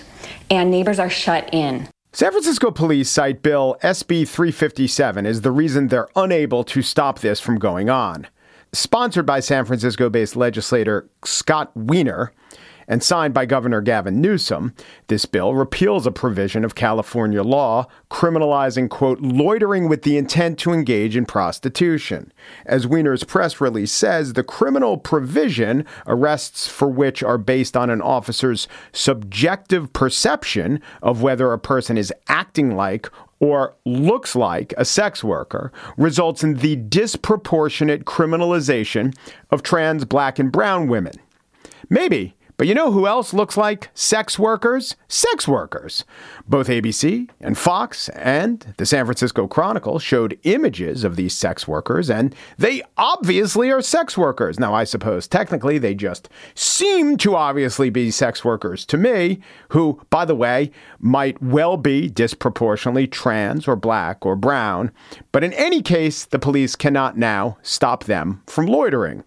and 0.49 0.71
neighbors 0.71 0.97
are 0.97 1.09
shut 1.09 1.47
in. 1.53 1.87
San 2.13 2.31
Francisco 2.31 2.71
police 2.71 3.11
cite 3.11 3.43
Bill 3.43 3.77
SB 3.83 4.27
357 4.27 5.27
as 5.27 5.41
the 5.41 5.51
reason 5.51 5.89
they're 5.89 6.09
unable 6.15 6.63
to 6.63 6.81
stop 6.81 7.19
this 7.19 7.39
from 7.39 7.59
going 7.59 7.91
on. 7.91 8.25
Sponsored 8.73 9.27
by 9.27 9.39
San 9.39 9.65
Francisco 9.65 10.09
based 10.09 10.35
legislator 10.35 11.07
Scott 11.23 11.71
Wiener, 11.75 12.33
and 12.87 13.03
signed 13.03 13.33
by 13.33 13.45
Governor 13.45 13.81
Gavin 13.81 14.21
Newsom, 14.21 14.73
this 15.07 15.25
bill 15.25 15.53
repeals 15.53 16.07
a 16.07 16.11
provision 16.11 16.63
of 16.63 16.75
California 16.75 17.43
law 17.43 17.87
criminalizing, 18.09 18.89
quote, 18.89 19.19
loitering 19.19 19.89
with 19.89 20.03
the 20.03 20.17
intent 20.17 20.57
to 20.59 20.71
engage 20.71 21.17
in 21.17 21.25
prostitution. 21.25 22.31
As 22.65 22.87
Wiener's 22.87 23.23
press 23.23 23.59
release 23.59 23.91
says, 23.91 24.33
the 24.33 24.43
criminal 24.43 24.97
provision, 24.97 25.85
arrests 26.05 26.67
for 26.67 26.87
which 26.87 27.21
are 27.21 27.37
based 27.37 27.75
on 27.75 27.89
an 27.89 28.01
officer's 28.01 28.67
subjective 28.93 29.91
perception 29.93 30.81
of 31.01 31.21
whether 31.21 31.51
a 31.51 31.59
person 31.59 31.97
is 31.97 32.13
acting 32.27 32.75
like 32.75 33.09
or 33.39 33.75
looks 33.85 34.35
like 34.35 34.73
a 34.77 34.85
sex 34.85 35.23
worker 35.23 35.71
results 35.95 36.43
in 36.43 36.55
the 36.55 36.75
disproportionate 36.75 38.05
criminalization 38.05 39.15
of 39.51 39.61
trans, 39.61 40.05
black, 40.05 40.39
and 40.39 40.51
brown 40.51 40.87
women. 40.87 41.13
Maybe 41.89 42.35
but 42.57 42.65
you 42.65 42.73
know 42.73 42.91
who 42.91 43.05
else 43.05 43.35
looks 43.35 43.55
like 43.55 43.89
sex 43.93 44.39
workers? 44.39 44.95
Sex 45.07 45.47
workers. 45.47 46.03
Both 46.47 46.67
ABC 46.67 47.29
and 47.39 47.55
Fox 47.55 48.09
and 48.09 48.73
the 48.77 48.85
San 48.85 49.05
Francisco 49.05 49.47
Chronicle 49.47 49.99
showed 49.99 50.39
images 50.41 51.03
of 51.03 51.15
these 51.15 51.37
sex 51.37 51.67
workers, 51.67 52.09
and 52.09 52.35
they 52.57 52.81
obviously 52.97 53.69
are 53.69 53.81
sex 53.81 54.17
workers. 54.17 54.59
Now, 54.59 54.73
I 54.73 54.85
suppose 54.85 55.27
technically 55.27 55.77
they 55.77 55.93
just 55.93 56.29
seem 56.55 57.17
to 57.17 57.35
obviously 57.35 57.91
be 57.91 58.09
sex 58.09 58.43
workers 58.43 58.85
to 58.87 58.97
me, 58.97 59.39
who, 59.69 60.01
by 60.09 60.25
the 60.25 60.35
way, 60.35 60.71
might 60.99 61.39
well 61.41 61.77
be 61.77 62.09
disproportionately 62.09 63.05
trans 63.05 63.67
or 63.67 63.75
black 63.75 64.25
or 64.25 64.35
brown. 64.35 64.91
But 65.31 65.43
in 65.43 65.53
any 65.53 65.83
case, 65.83 66.25
the 66.25 66.39
police 66.39 66.75
cannot 66.75 67.17
now 67.17 67.57
stop 67.61 68.05
them 68.05 68.41
from 68.47 68.65
loitering. 68.65 69.23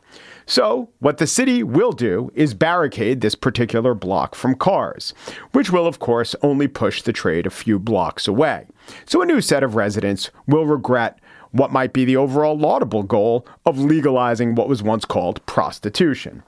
So, 0.51 0.89
what 0.99 1.19
the 1.19 1.29
city 1.29 1.63
will 1.63 1.93
do 1.93 2.33
is 2.35 2.55
barricade 2.55 3.21
this 3.21 3.37
particular 3.37 3.95
block 3.95 4.35
from 4.35 4.57
cars, 4.57 5.15
which 5.53 5.71
will, 5.71 5.87
of 5.87 6.01
course, 6.01 6.35
only 6.43 6.67
push 6.67 7.03
the 7.03 7.13
trade 7.13 7.47
a 7.47 7.51
few 7.51 7.79
blocks 7.79 8.27
away. 8.27 8.67
So, 9.07 9.23
a 9.23 9.27
new 9.27 9.41
set 9.41 9.63
of 9.63 9.77
residents 9.77 10.33
will 10.49 10.67
regret 10.67 11.21
what 11.53 11.71
might 11.71 11.93
be 11.93 12.05
the 12.05 12.17
overall 12.17 12.59
laudable 12.59 13.05
goal 13.05 13.47
of 13.65 13.79
legalizing 13.79 14.57
what 14.57 14.69
was 14.69 14.83
once 14.83 15.05
called 15.05 15.47
prostitution. 15.47 16.43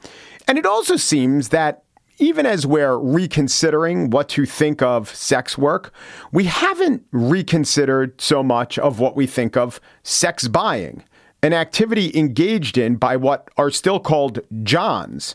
And 0.49 0.59
it 0.59 0.67
also 0.67 0.97
seems 0.97 1.51
that 1.51 1.85
even 2.19 2.45
as 2.45 2.67
we're 2.67 2.99
reconsidering 2.99 4.11
what 4.11 4.29
to 4.31 4.47
think 4.47 4.83
of 4.83 5.15
sex 5.15 5.57
work, 5.57 5.95
we 6.33 6.47
haven't 6.47 7.05
reconsidered 7.13 8.21
so 8.21 8.43
much 8.43 8.81
of 8.81 8.99
what 8.99 9.15
we 9.15 9.29
think 9.29 9.57
of 9.57 9.81
sex 10.03 10.49
buying 10.49 11.05
an 11.45 11.53
activity 11.53 12.17
engaged 12.17 12.79
in 12.79 12.95
by 12.95 13.17
what 13.17 13.49
are 13.57 13.71
still 13.71 13.99
called 13.99 14.39
Johns. 14.63 15.35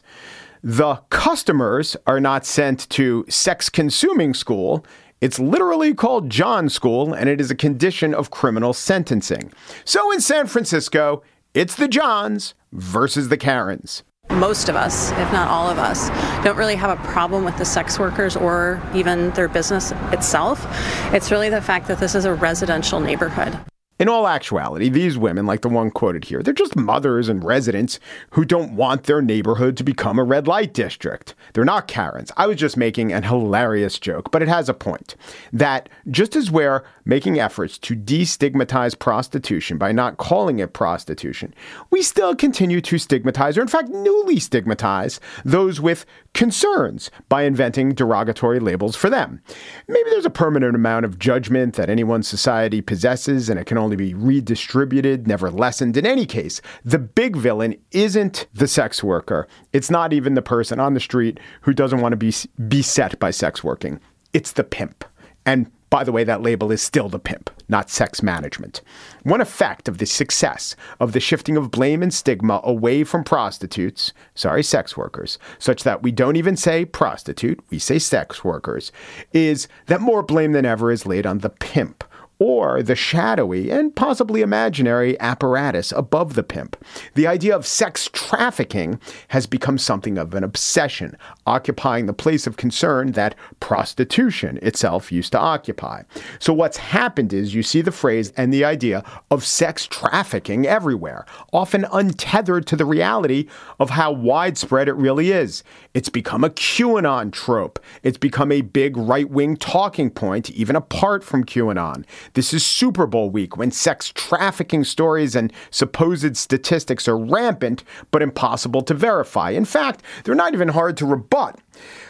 The 0.64 0.96
customers 1.10 1.98
are 2.08 2.22
not 2.22 2.46
sent 2.46 2.90
to 2.92 3.26
sex 3.28 3.70
consuming 3.70 4.34
school. 4.34 4.86
It's 5.20 5.38
literally 5.38 5.94
called 5.94 6.30
John 6.30 6.70
School, 6.70 7.14
and 7.14 7.28
it 7.28 7.42
is 7.42 7.52
a 7.52 7.56
condition 7.56 8.14
of 8.14 8.32
criminal 8.32 8.72
sentencing. 8.72 9.52
So 9.84 10.12
in 10.12 10.22
San 10.22 10.48
Francisco, 10.48 11.24
it's 11.54 11.76
the 11.76 11.90
Johns 11.90 12.54
versus 12.72 13.28
the 13.28 13.38
Karens. 13.38 14.04
Most 14.30 14.70
of 14.70 14.76
us, 14.76 15.12
if 15.12 15.32
not 15.34 15.50
all 15.50 15.70
of 15.70 15.78
us, 15.78 16.10
don't 16.44 16.58
really 16.58 16.76
have 16.76 16.98
a 16.98 17.02
problem 17.04 17.44
with 17.44 17.58
the 17.58 17.66
sex 17.66 18.00
workers 18.00 18.36
or 18.36 18.82
even 18.94 19.32
their 19.32 19.48
business 19.48 19.92
itself. 20.12 20.66
It's 21.14 21.32
really 21.32 21.50
the 21.50 21.62
fact 21.62 21.88
that 21.88 22.00
this 22.00 22.16
is 22.16 22.26
a 22.26 22.34
residential 22.34 23.00
neighborhood. 23.00 23.58
In 24.00 24.10
all 24.10 24.28
actuality, 24.28 24.90
these 24.90 25.18
women, 25.18 25.48
like 25.48 25.62
the 25.62 25.70
one 25.70 25.90
quoted 25.90 26.26
here, 26.26 26.44
they're 26.44 26.54
just 26.54 26.76
mothers 26.76 27.30
and 27.30 27.44
residents 27.44 28.00
who 28.32 28.46
don't 28.46 28.76
want 28.76 29.06
their 29.06 29.24
neighborhood 29.24 29.76
to 29.78 29.84
become 29.84 30.20
a 30.20 30.24
red 30.24 30.48
light 30.48 30.72
district. 30.72 31.34
They're 31.54 31.66
not 31.66 31.88
Karens. 31.88 32.32
I 32.38 32.46
was 32.46 32.58
just 32.58 32.78
making 32.78 33.12
an 33.12 33.24
hilarious 33.24 33.98
joke, 33.98 34.30
but 34.32 34.44
it 34.44 34.50
has 34.50 34.70
a 34.70 34.76
point. 34.76 35.16
That 35.52 35.90
just 36.12 36.36
as 36.36 36.52
we're 36.52 36.84
making 37.06 37.40
efforts 37.40 37.80
to 37.80 37.96
destigmatize 37.96 39.00
prostitution 39.00 39.80
by 39.80 39.94
not 39.94 40.18
calling 40.18 40.60
it 40.60 40.74
prostitution, 40.74 41.56
we 41.90 42.04
still 42.04 42.36
continue 42.36 42.82
to 42.82 43.00
stigmatize, 43.00 43.58
or 43.58 43.62
in 43.62 43.68
fact, 43.68 43.90
newly 43.90 44.40
stigmatize, 44.40 45.20
those 45.44 45.82
with 45.82 46.06
concerns 46.38 47.10
by 47.30 47.42
inventing 47.42 47.96
derogatory 47.96 48.60
labels 48.60 48.96
for 48.96 49.10
them. 49.10 49.42
Maybe 49.88 50.10
there's 50.12 50.24
a 50.24 50.30
permanent 50.30 50.76
amount 50.76 51.04
of 51.04 51.18
judgment 51.18 51.74
that 51.76 51.90
any 51.90 52.04
one 52.04 52.22
society 52.22 52.80
possesses 52.80 53.50
and 53.50 53.60
it 53.60 53.66
can 53.66 53.80
only 53.80 53.96
be 53.96 54.14
redistributed, 54.14 55.28
never 55.28 55.50
lessened. 55.50 55.98
In 55.98 56.06
any 56.06 56.28
case, 56.28 56.62
the 56.86 57.00
big 57.00 57.36
villain 57.36 57.76
isn't 57.92 58.46
the 58.54 58.68
sex 58.68 59.04
worker. 59.04 59.48
It's 59.74 59.90
not 59.90 60.14
even 60.14 60.36
the 60.36 60.44
person 60.44 60.80
on 60.80 60.94
the 60.94 61.00
street 61.00 61.40
who 61.62 61.74
doesn't 61.74 62.02
want 62.02 62.14
to 62.14 62.18
be 62.18 62.32
beset 62.68 63.20
by 63.20 63.32
sex 63.32 63.64
working. 63.64 64.00
It's 64.32 64.52
the 64.52 64.64
pimp. 64.64 65.06
And 65.44 65.72
by 65.90 66.04
the 66.04 66.12
way, 66.12 66.24
that 66.24 66.44
label 66.44 66.72
is 66.72 66.84
still 66.84 67.10
the 67.10 67.18
pimp, 67.18 67.50
not 67.70 67.90
sex 67.90 68.24
management. 68.24 68.82
One 69.24 69.42
effect 69.42 69.88
of 69.88 69.98
the 69.98 70.06
success 70.06 70.76
of 71.00 71.12
the 71.12 71.20
shifting 71.20 71.58
of 71.58 71.72
blame 71.72 72.02
and 72.02 72.14
stigma 72.14 72.62
away 72.64 73.04
from 73.04 73.24
prostitutes, 73.24 74.14
sorry, 74.36 74.64
sex 74.64 74.96
workers, 74.96 75.38
such 75.60 75.84
that 75.84 76.04
we 76.04 76.12
don't 76.12 76.36
even 76.36 76.56
say 76.56 76.86
prostitute, 76.86 77.60
we 77.70 77.80
say 77.80 78.00
sex 78.00 78.44
workers, 78.44 78.92
is 79.34 79.68
that 79.88 80.02
more 80.02 80.24
blame 80.24 80.54
than 80.54 80.66
ever 80.66 80.92
is 80.92 81.06
laid 81.06 81.26
on 81.26 81.40
the 81.40 81.50
pimp 81.50 82.04
or 82.40 82.84
the 82.84 82.96
shadowy 82.96 83.72
and 83.72 83.96
possibly 83.96 84.42
imaginary 84.42 85.20
apparatus 85.20 85.92
above 85.92 86.36
the 86.36 86.44
pimp. 86.44 86.78
The 87.16 87.28
idea 87.28 87.56
of 87.56 87.66
sex 87.66 88.10
trafficking 88.14 89.00
has 89.30 89.48
become 89.48 89.78
something 89.78 90.18
of 90.18 90.34
an 90.34 90.44
obsession, 90.44 91.18
occupying 91.46 92.06
the 92.06 92.14
place 92.14 92.46
of 92.46 92.58
concern 92.58 93.14
that 93.14 93.36
prostitution 93.60 94.60
itself 94.62 95.12
used 95.12 95.32
to 95.32 95.40
occupy. 95.40 96.04
So, 96.40 96.54
what's 96.54 96.78
happened 96.78 97.34
is 97.34 97.56
you 97.56 97.64
see 97.64 97.82
the 97.82 97.92
phrase 97.92 98.32
and 98.38 98.54
the 98.54 98.66
idea 98.66 99.04
of 99.32 99.46
sex 99.46 99.86
trafficking 99.86 100.68
everywhere, 100.68 101.26
often 101.52 101.86
untethered 101.92 102.68
to 102.68 102.76
the 102.76 102.86
reality 102.86 103.48
of 103.80 103.92
how 103.92 104.12
widespread 104.12 104.88
it 104.88 104.94
really 104.94 105.32
is. 105.32 105.64
It's 105.94 106.10
become 106.10 106.44
a 106.44 106.50
QAnon 106.50 107.32
trope. 107.32 107.80
It's 108.04 108.18
become 108.18 108.52
a 108.52 108.62
big 108.62 108.96
right 108.96 109.30
wing 109.30 109.58
talking 109.58 110.10
point, 110.10 110.52
even 110.52 110.76
apart 110.76 111.24
from 111.24 111.44
QAnon. 111.44 112.06
This 112.34 112.54
is 112.54 112.66
Super 112.66 113.08
Bowl 113.08 113.30
week 113.30 113.58
when 113.58 113.72
sex 113.72 114.12
trafficking 114.14 114.84
stories 114.84 115.36
and 115.36 115.52
supposed 115.72 116.38
statistics 116.38 117.08
are 117.08 117.18
rampant, 117.18 117.84
but 118.12 118.22
impossible 118.22 118.82
to 118.84 118.94
verify. 118.94 119.52
In 119.52 119.66
fact, 119.66 120.04
they're 120.24 120.36
not 120.36 120.54
even 120.54 120.70
hard 120.70 120.98
to 120.98 121.06
rebut. 121.06 121.60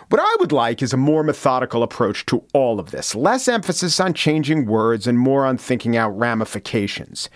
What 0.10 0.22
I 0.22 0.36
would 0.40 0.52
like 0.52 0.82
is 0.82 0.94
a 0.94 0.98
more 0.98 1.24
methodical 1.24 1.84
approach 1.84 2.26
to 2.28 2.44
all 2.54 2.80
of 2.80 2.92
this, 2.92 3.14
less 3.14 3.48
emphasis 3.48 4.00
on 4.00 4.14
changing 4.14 4.66
words 4.66 5.06
and 5.06 5.20
more 5.20 5.46
on 5.46 5.58
thinking 5.58 5.98
out 5.98 6.18
ramifications. 6.18 7.30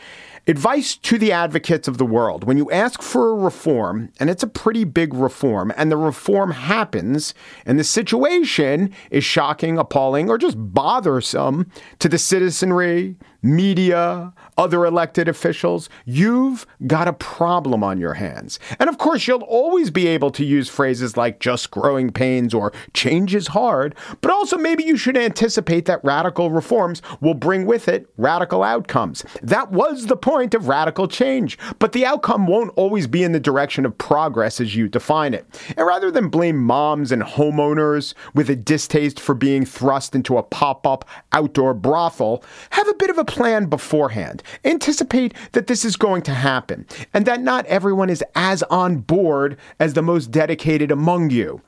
Advice 0.47 0.95
to 0.97 1.19
the 1.19 1.32
advocates 1.32 1.88
of 1.88 1.99
the 1.99 2.06
world. 2.06 2.43
When 2.43 2.58
you 2.58 2.71
ask 2.71 3.01
for 3.01 3.30
a 3.30 3.36
reform, 3.36 4.12
and 4.19 4.30
it's 4.30 4.41
a 4.41 4.47
pretty 4.47 4.84
big 4.84 5.13
reform, 5.13 5.71
and 5.77 5.91
the 5.91 5.97
reform 5.97 6.51
happens, 6.51 7.36
and 7.65 7.77
the 7.77 7.84
situation 7.84 8.91
is 9.12 9.23
shocking, 9.23 9.77
appalling, 9.77 10.30
or 10.30 10.39
just 10.39 10.56
bothersome 10.58 11.69
to 11.99 12.10
the 12.10 12.17
citizenry, 12.17 13.17
media, 13.41 14.34
other 14.58 14.86
elected 14.86 15.27
officials, 15.27 15.89
you've 16.06 16.65
got 16.88 17.08
a 17.08 17.13
problem 17.13 17.84
on 17.84 17.99
your 17.99 18.13
hands. 18.13 18.60
And 18.80 18.89
of 18.89 18.97
course, 18.97 19.27
you'll 19.27 19.41
always 19.41 19.89
be 19.89 20.08
able 20.08 20.32
to 20.32 20.45
use 20.45 20.69
phrases 20.69 21.17
like 21.17 21.39
just 21.39 21.71
growing 21.71 22.12
pains 22.12 22.54
or 22.54 22.71
change 22.93 23.34
is 23.34 23.47
hard, 23.47 23.95
but 24.21 24.32
also 24.32 24.58
maybe 24.58 24.84
you 24.84 24.97
should 24.97 25.17
anticipate 25.17 25.86
that 25.86 26.04
radical 26.04 26.51
reforms 26.51 27.01
will 27.19 27.34
bring 27.34 27.65
with 27.65 27.88
it 27.88 28.08
radical 28.17 28.63
outcomes. 28.63 29.23
That 29.41 29.71
was 29.71 30.08
the 30.08 30.17
point 30.17 30.54
of 30.54 30.67
radical 30.67 31.08
change, 31.08 31.58
but 31.80 31.93
the 31.93 32.06
outcome 32.06 32.47
won't 32.47 32.73
always 32.75 33.08
be 33.08 33.23
in 33.23 33.32
the 33.32 33.39
direction 33.39 33.86
of 33.86 33.97
progress 33.97 34.62
as 34.62 34.75
you 34.75 34.88
define 34.88 35.34
it. 35.34 35.45
And 35.77 35.88
rather 35.88 36.12
than 36.12 36.30
blame 36.30 36.58
moms 36.58 37.12
and 37.12 37.21
homeowners 37.21 38.13
with 38.34 38.49
a 38.49 38.56
distaste 38.56 39.19
for 39.19 39.34
being 39.34 39.65
thrust 39.65 40.15
into 40.15 40.38
a 40.38 40.43
pop 40.43 40.86
up 40.86 41.08
outdoor 41.32 41.73
brothel, 41.73 42.43
have 42.71 42.88
a 42.88 42.93
bit 42.93 43.10
of 43.10 43.17
a 43.17 43.25
plan 43.32 43.65
beforehand. 43.67 44.44
Anticipate 44.65 45.34
that 45.54 45.67
this 45.67 45.86
is 45.86 45.96
going 45.96 46.22
to 46.24 46.34
happen 46.34 46.86
and 47.13 47.26
that 47.26 47.41
not 47.41 47.65
everyone 47.67 48.10
is 48.10 48.22
as 48.36 48.62
on 48.63 48.98
board 48.98 49.58
as 49.80 49.94
the 49.94 50.02
most 50.02 50.32
dedicated 50.32 50.91
among 50.91 51.30
you. 51.30 51.62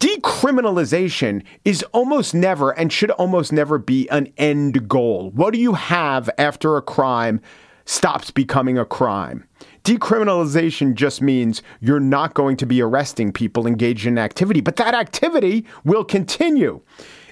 Decriminalization 0.00 1.42
is 1.64 1.82
almost 1.94 2.34
never 2.34 2.72
and 2.72 2.92
should 2.92 3.10
almost 3.12 3.54
never 3.54 3.78
be 3.78 4.06
an 4.10 4.30
end 4.36 4.86
goal. 4.86 5.30
What 5.30 5.54
do 5.54 5.58
you 5.58 5.72
have 5.72 6.28
after 6.36 6.76
a 6.76 6.82
crime 6.82 7.40
stops 7.86 8.30
becoming 8.30 8.76
a 8.76 8.84
crime? 8.84 9.48
Decriminalization 9.88 10.94
just 10.94 11.22
means 11.22 11.62
you're 11.80 11.98
not 11.98 12.34
going 12.34 12.58
to 12.58 12.66
be 12.66 12.82
arresting 12.82 13.32
people 13.32 13.66
engaged 13.66 14.04
in 14.04 14.18
activity, 14.18 14.60
but 14.60 14.76
that 14.76 14.92
activity 14.92 15.64
will 15.82 16.04
continue. 16.04 16.82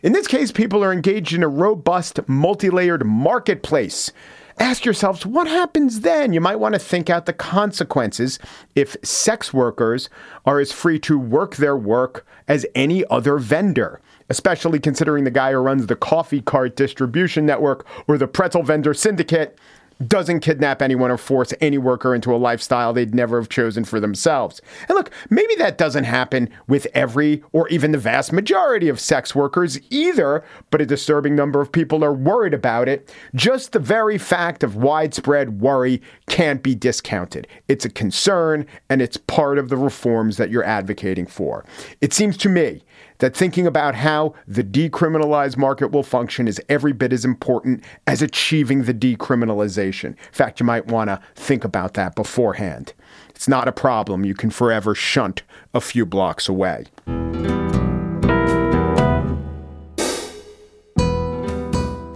In 0.03 0.15
this 0.15 0.27
case, 0.27 0.51
people 0.51 0.83
are 0.83 0.91
engaged 0.91 1.35
in 1.35 1.43
a 1.43 1.49
robust, 1.49 2.27
multi 2.27 2.71
layered 2.71 3.05
marketplace. 3.05 4.11
Ask 4.59 4.87
yourselves, 4.87 5.27
what 5.27 5.47
happens 5.47 6.01
then? 6.01 6.33
You 6.33 6.41
might 6.41 6.57
want 6.57 6.75
to 6.75 6.79
think 6.79 7.11
out 7.11 7.27
the 7.27 7.35
consequences 7.35 8.39
if 8.75 8.97
sex 9.03 9.53
workers 9.53 10.09
are 10.47 10.59
as 10.59 10.73
free 10.73 10.99
to 11.01 11.19
work 11.19 11.57
their 11.57 11.77
work 11.77 12.27
as 12.49 12.65
any 12.75 13.05
other 13.09 13.37
vendor, 13.37 14.01
especially 14.31 14.81
considering 14.81 15.25
the 15.25 15.31
guy 15.31 15.53
who 15.53 15.59
runs 15.59 15.89
the 15.89 15.95
coffee 15.95 16.41
cart 16.41 16.75
distribution 16.75 17.45
network 17.45 17.87
or 18.09 18.17
the 18.17 18.27
pretzel 18.27 18.63
vendor 18.63 18.95
syndicate 18.95 19.59
doesn't 20.07 20.41
kidnap 20.41 20.83
anyone 20.83 21.11
or 21.11 21.17
force 21.17 21.55
any 21.61 21.79
worker 21.79 22.15
into 22.15 22.35
a 22.35 22.37
lifestyle 22.37 22.93
they'd 22.93 23.15
never 23.15 23.41
have 23.41 23.49
chosen 23.49 23.85
for 23.85 24.01
themselves. 24.01 24.61
And 24.89 24.97
look, 24.97 25.11
maybe 25.31 25.55
that 25.57 25.79
doesn't 25.79 26.05
happen 26.05 26.49
with 26.69 26.87
every 26.95 27.43
or 27.53 27.69
even 27.69 27.93
the 27.93 27.99
vast 27.99 28.33
majority 28.33 28.89
of 28.89 29.01
sex 29.01 29.35
workers 29.35 29.79
either, 29.91 30.45
but 30.71 30.81
a 30.81 30.87
disturbing 30.87 31.35
number 31.35 31.61
of 31.61 31.73
people 31.73 32.05
are 32.05 32.13
worried 32.13 32.55
about 32.55 32.89
it. 32.89 33.13
Just 33.35 33.73
the 33.73 33.79
very 33.79 34.19
fact 34.19 34.63
of 34.63 34.77
widespread 34.77 35.61
worry 35.61 36.03
can't 36.29 36.63
be 36.63 36.75
discounted. 36.75 37.49
It's 37.69 37.85
a 37.85 37.91
concern 37.91 38.67
and 38.91 39.01
it's 39.01 39.17
part 39.17 39.59
of 39.59 39.69
the 39.69 39.77
reforms 39.77 40.37
that 40.37 40.51
you're 40.51 40.65
advocating 40.65 41.27
for. 41.27 41.65
It 42.01 42.13
seems 42.13 42.37
to 42.39 42.49
me 42.49 42.83
that 43.19 43.37
thinking 43.37 43.67
about 43.67 43.95
how 43.95 44.35
the 44.47 44.65
decriminalized 44.65 45.57
market 45.57 45.91
will 45.91 46.03
function 46.03 46.49
is 46.49 46.61
every 46.69 46.93
bit 46.93 47.13
as 47.13 47.25
important 47.25 47.83
as 48.07 48.23
achieving 48.23 48.85
the 48.85 48.95
decriminalization. 48.95 50.07
In 50.07 50.33
fact, 50.33 50.61
you 50.61 50.67
might 50.67 50.87
want 50.87 51.09
to 51.09 51.21
think 51.35 51.65
about 51.65 51.95
that 51.95 52.15
beforehand. 52.15 52.93
It's 53.31 53.49
not 53.49 53.69
a 53.69 53.73
problem 53.73 54.25
you 54.25 54.35
can 54.35 54.51
forever 54.51 54.95
shunt 54.95 55.43
a 55.75 55.81
few 55.81 56.07
blocks 56.07 56.49
away. 56.49 56.87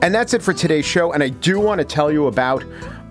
And 0.03 0.15
that's 0.15 0.33
it 0.33 0.43
for 0.43 0.55
today's 0.55 0.87
show. 0.87 1.13
And 1.13 1.23
I 1.23 1.29
do 1.29 1.61
want 1.61 1.79
to 1.81 1.85
tell 1.85 2.11
you 2.11 2.27
about 2.27 2.65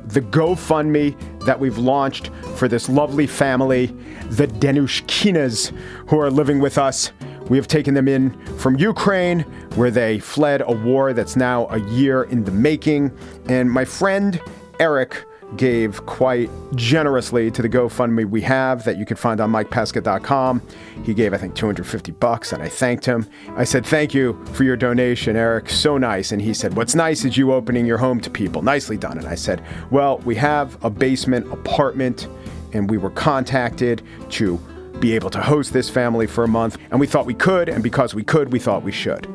the 0.05 0.21
GoFundMe 0.21 1.15
that 1.45 1.59
we've 1.59 1.77
launched 1.77 2.31
for 2.55 2.67
this 2.67 2.89
lovely 2.89 3.27
family, 3.27 3.87
the 4.31 4.47
Denushkinas, 4.47 5.69
who 6.09 6.19
are 6.19 6.31
living 6.31 6.59
with 6.59 6.79
us 6.79 7.11
we 7.49 7.57
have 7.57 7.67
taken 7.67 7.93
them 7.93 8.07
in 8.07 8.31
from 8.57 8.77
Ukraine, 8.77 9.41
where 9.75 9.91
they 9.91 10.19
fled 10.19 10.61
a 10.61 10.71
war 10.71 11.13
that's 11.13 11.35
now 11.35 11.67
a 11.69 11.79
year 11.89 12.23
in 12.23 12.43
the 12.43 12.51
making. 12.51 13.11
And 13.47 13.69
my 13.71 13.85
friend 13.85 14.39
Eric 14.79 15.25
gave 15.55 16.05
quite 16.05 16.49
generously 16.75 17.49
to 17.51 17.61
the 17.61 17.69
GoFundMe 17.69 18.29
we 18.29 18.41
have 18.41 18.83
that 18.83 18.97
you 18.97 19.05
can 19.05 19.17
find 19.17 19.41
on 19.41 19.51
mikepesca.com. 19.51 20.61
He 21.03 21.13
gave, 21.13 21.33
I 21.33 21.37
think, 21.37 21.55
250 21.55 22.11
bucks, 22.13 22.53
and 22.53 22.61
I 22.61 22.69
thanked 22.69 23.05
him. 23.05 23.27
I 23.55 23.63
said, 23.63 23.85
Thank 23.85 24.13
you 24.13 24.39
for 24.53 24.63
your 24.63 24.77
donation, 24.77 25.35
Eric. 25.35 25.69
So 25.69 25.97
nice. 25.97 26.31
And 26.31 26.41
he 26.41 26.53
said, 26.53 26.75
What's 26.75 26.95
nice 26.95 27.25
is 27.25 27.37
you 27.37 27.51
opening 27.53 27.85
your 27.85 27.97
home 27.97 28.19
to 28.21 28.29
people. 28.29 28.61
Nicely 28.61 28.97
done. 28.97 29.17
And 29.17 29.27
I 29.27 29.35
said, 29.35 29.63
Well, 29.91 30.19
we 30.19 30.35
have 30.35 30.83
a 30.83 30.89
basement 30.89 31.51
apartment, 31.51 32.27
and 32.73 32.89
we 32.89 32.97
were 32.97 33.11
contacted 33.11 34.03
to 34.29 34.59
be 34.99 35.15
able 35.15 35.29
to 35.31 35.41
host 35.41 35.73
this 35.73 35.89
family 35.89 36.27
for 36.27 36.43
a 36.43 36.47
month. 36.47 36.77
And 36.91 36.99
we 36.99 37.07
thought 37.07 37.25
we 37.25 37.33
could, 37.33 37.69
and 37.69 37.83
because 37.83 38.13
we 38.13 38.23
could, 38.23 38.51
we 38.51 38.59
thought 38.59 38.83
we 38.83 38.91
should. 38.91 39.27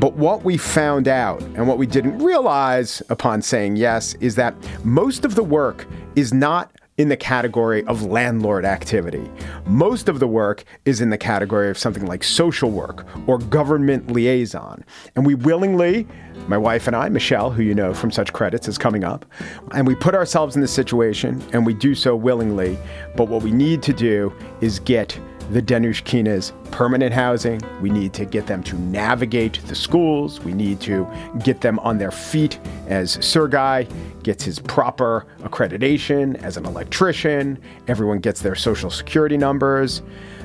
But 0.00 0.14
what 0.14 0.44
we 0.44 0.56
found 0.56 1.08
out, 1.08 1.42
and 1.42 1.66
what 1.66 1.78
we 1.78 1.86
didn't 1.86 2.18
realize 2.18 3.02
upon 3.08 3.42
saying 3.42 3.76
yes, 3.76 4.14
is 4.14 4.34
that 4.36 4.54
most 4.84 5.24
of 5.24 5.34
the 5.34 5.44
work 5.44 5.86
is 6.16 6.32
not 6.32 6.72
in 6.98 7.08
the 7.08 7.16
category 7.16 7.84
of 7.84 8.02
landlord 8.02 8.64
activity. 8.64 9.30
Most 9.66 10.08
of 10.08 10.18
the 10.18 10.26
work 10.26 10.64
is 10.84 11.00
in 11.00 11.10
the 11.10 11.18
category 11.18 11.70
of 11.70 11.78
something 11.78 12.06
like 12.06 12.24
social 12.24 12.72
work 12.72 13.06
or 13.28 13.38
government 13.38 14.10
liaison. 14.10 14.84
And 15.14 15.24
we 15.24 15.36
willingly, 15.36 16.08
my 16.48 16.56
wife 16.56 16.86
and 16.86 16.96
I, 16.96 17.08
Michelle, 17.08 17.50
who 17.50 17.62
you 17.62 17.74
know 17.74 17.92
from 17.92 18.10
such 18.10 18.32
credits, 18.32 18.66
is 18.68 18.78
coming 18.78 19.04
up, 19.04 19.26
and 19.72 19.86
we 19.86 19.94
put 19.94 20.14
ourselves 20.14 20.54
in 20.54 20.62
this 20.62 20.72
situation 20.72 21.42
and 21.52 21.66
we 21.66 21.74
do 21.74 21.94
so 21.94 22.16
willingly. 22.16 22.78
But 23.16 23.28
what 23.28 23.42
we 23.42 23.52
need 23.52 23.82
to 23.84 23.92
do 23.92 24.32
is 24.60 24.80
get 24.80 25.18
the 25.50 25.62
Denushkinas 25.62 26.52
permanent 26.70 27.14
housing. 27.14 27.60
We 27.80 27.88
need 27.88 28.12
to 28.14 28.26
get 28.26 28.46
them 28.46 28.62
to 28.64 28.76
navigate 28.76 29.60
the 29.66 29.74
schools. 29.74 30.40
We 30.40 30.52
need 30.52 30.80
to 30.82 31.06
get 31.42 31.62
them 31.62 31.78
on 31.80 31.96
their 31.96 32.10
feet 32.10 32.58
as 32.86 33.12
Sergei 33.24 33.88
gets 34.22 34.44
his 34.44 34.58
proper 34.58 35.26
accreditation 35.40 36.34
as 36.42 36.56
an 36.58 36.66
electrician. 36.66 37.58
Everyone 37.86 38.18
gets 38.18 38.42
their 38.42 38.54
social 38.54 38.90
security 38.90 39.38
numbers. 39.38 40.02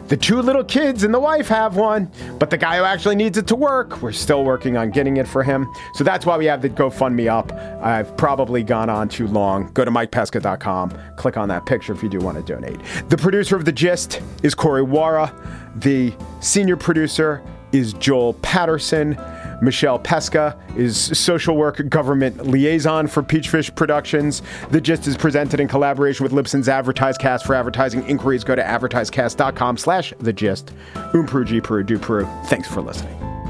The 0.07 0.17
two 0.17 0.41
little 0.41 0.63
kids 0.63 1.03
and 1.03 1.13
the 1.13 1.19
wife 1.19 1.47
have 1.47 1.75
one, 1.75 2.11
but 2.37 2.49
the 2.49 2.57
guy 2.57 2.77
who 2.77 2.83
actually 2.83 3.15
needs 3.15 3.37
it 3.37 3.47
to 3.47 3.55
work, 3.55 4.01
we're 4.01 4.11
still 4.11 4.43
working 4.43 4.77
on 4.77 4.91
getting 4.91 5.17
it 5.17 5.27
for 5.27 5.43
him. 5.43 5.67
So 5.93 6.03
that's 6.03 6.25
why 6.25 6.37
we 6.37 6.45
have 6.45 6.61
the 6.61 6.69
GoFundMe 6.69 7.27
up. 7.27 7.51
I've 7.83 8.15
probably 8.17 8.63
gone 8.63 8.89
on 8.89 9.09
too 9.09 9.27
long. 9.27 9.71
Go 9.73 9.85
to 9.85 9.91
mikepesca.com, 9.91 10.97
click 11.15 11.37
on 11.37 11.47
that 11.49 11.65
picture 11.65 11.93
if 11.93 12.03
you 12.03 12.09
do 12.09 12.19
want 12.19 12.37
to 12.37 12.43
donate. 12.43 12.79
The 13.09 13.17
producer 13.17 13.55
of 13.55 13.65
The 13.65 13.71
Gist 13.71 14.21
is 14.43 14.53
Corey 14.53 14.83
Wara. 14.83 15.33
The 15.79 16.13
senior 16.41 16.77
producer 16.77 17.41
is 17.71 17.93
Joel 17.93 18.33
Patterson. 18.35 19.17
Michelle 19.61 19.99
Pesca 19.99 20.57
is 20.75 20.97
social 21.17 21.55
work 21.55 21.87
government 21.89 22.47
liaison 22.47 23.07
for 23.07 23.23
Peachfish 23.23 23.73
Productions. 23.75 24.41
The 24.71 24.81
Gist 24.81 25.07
is 25.07 25.17
presented 25.17 25.59
in 25.59 25.67
collaboration 25.67 26.23
with 26.23 26.31
Libsyn's 26.31 26.67
AdvertiseCast. 26.67 27.43
For 27.43 27.55
advertising 27.55 28.07
inquiries, 28.07 28.43
go 28.43 28.55
to 28.55 28.63
advertisecast.com 28.63 29.77
slash 29.77 30.13
the 30.19 30.33
gist. 30.33 30.73
Um 30.95 31.25
Peru, 31.25 31.45
Peru. 31.61 32.27
Thanks 32.45 32.67
for 32.67 32.81
listening. 32.81 33.42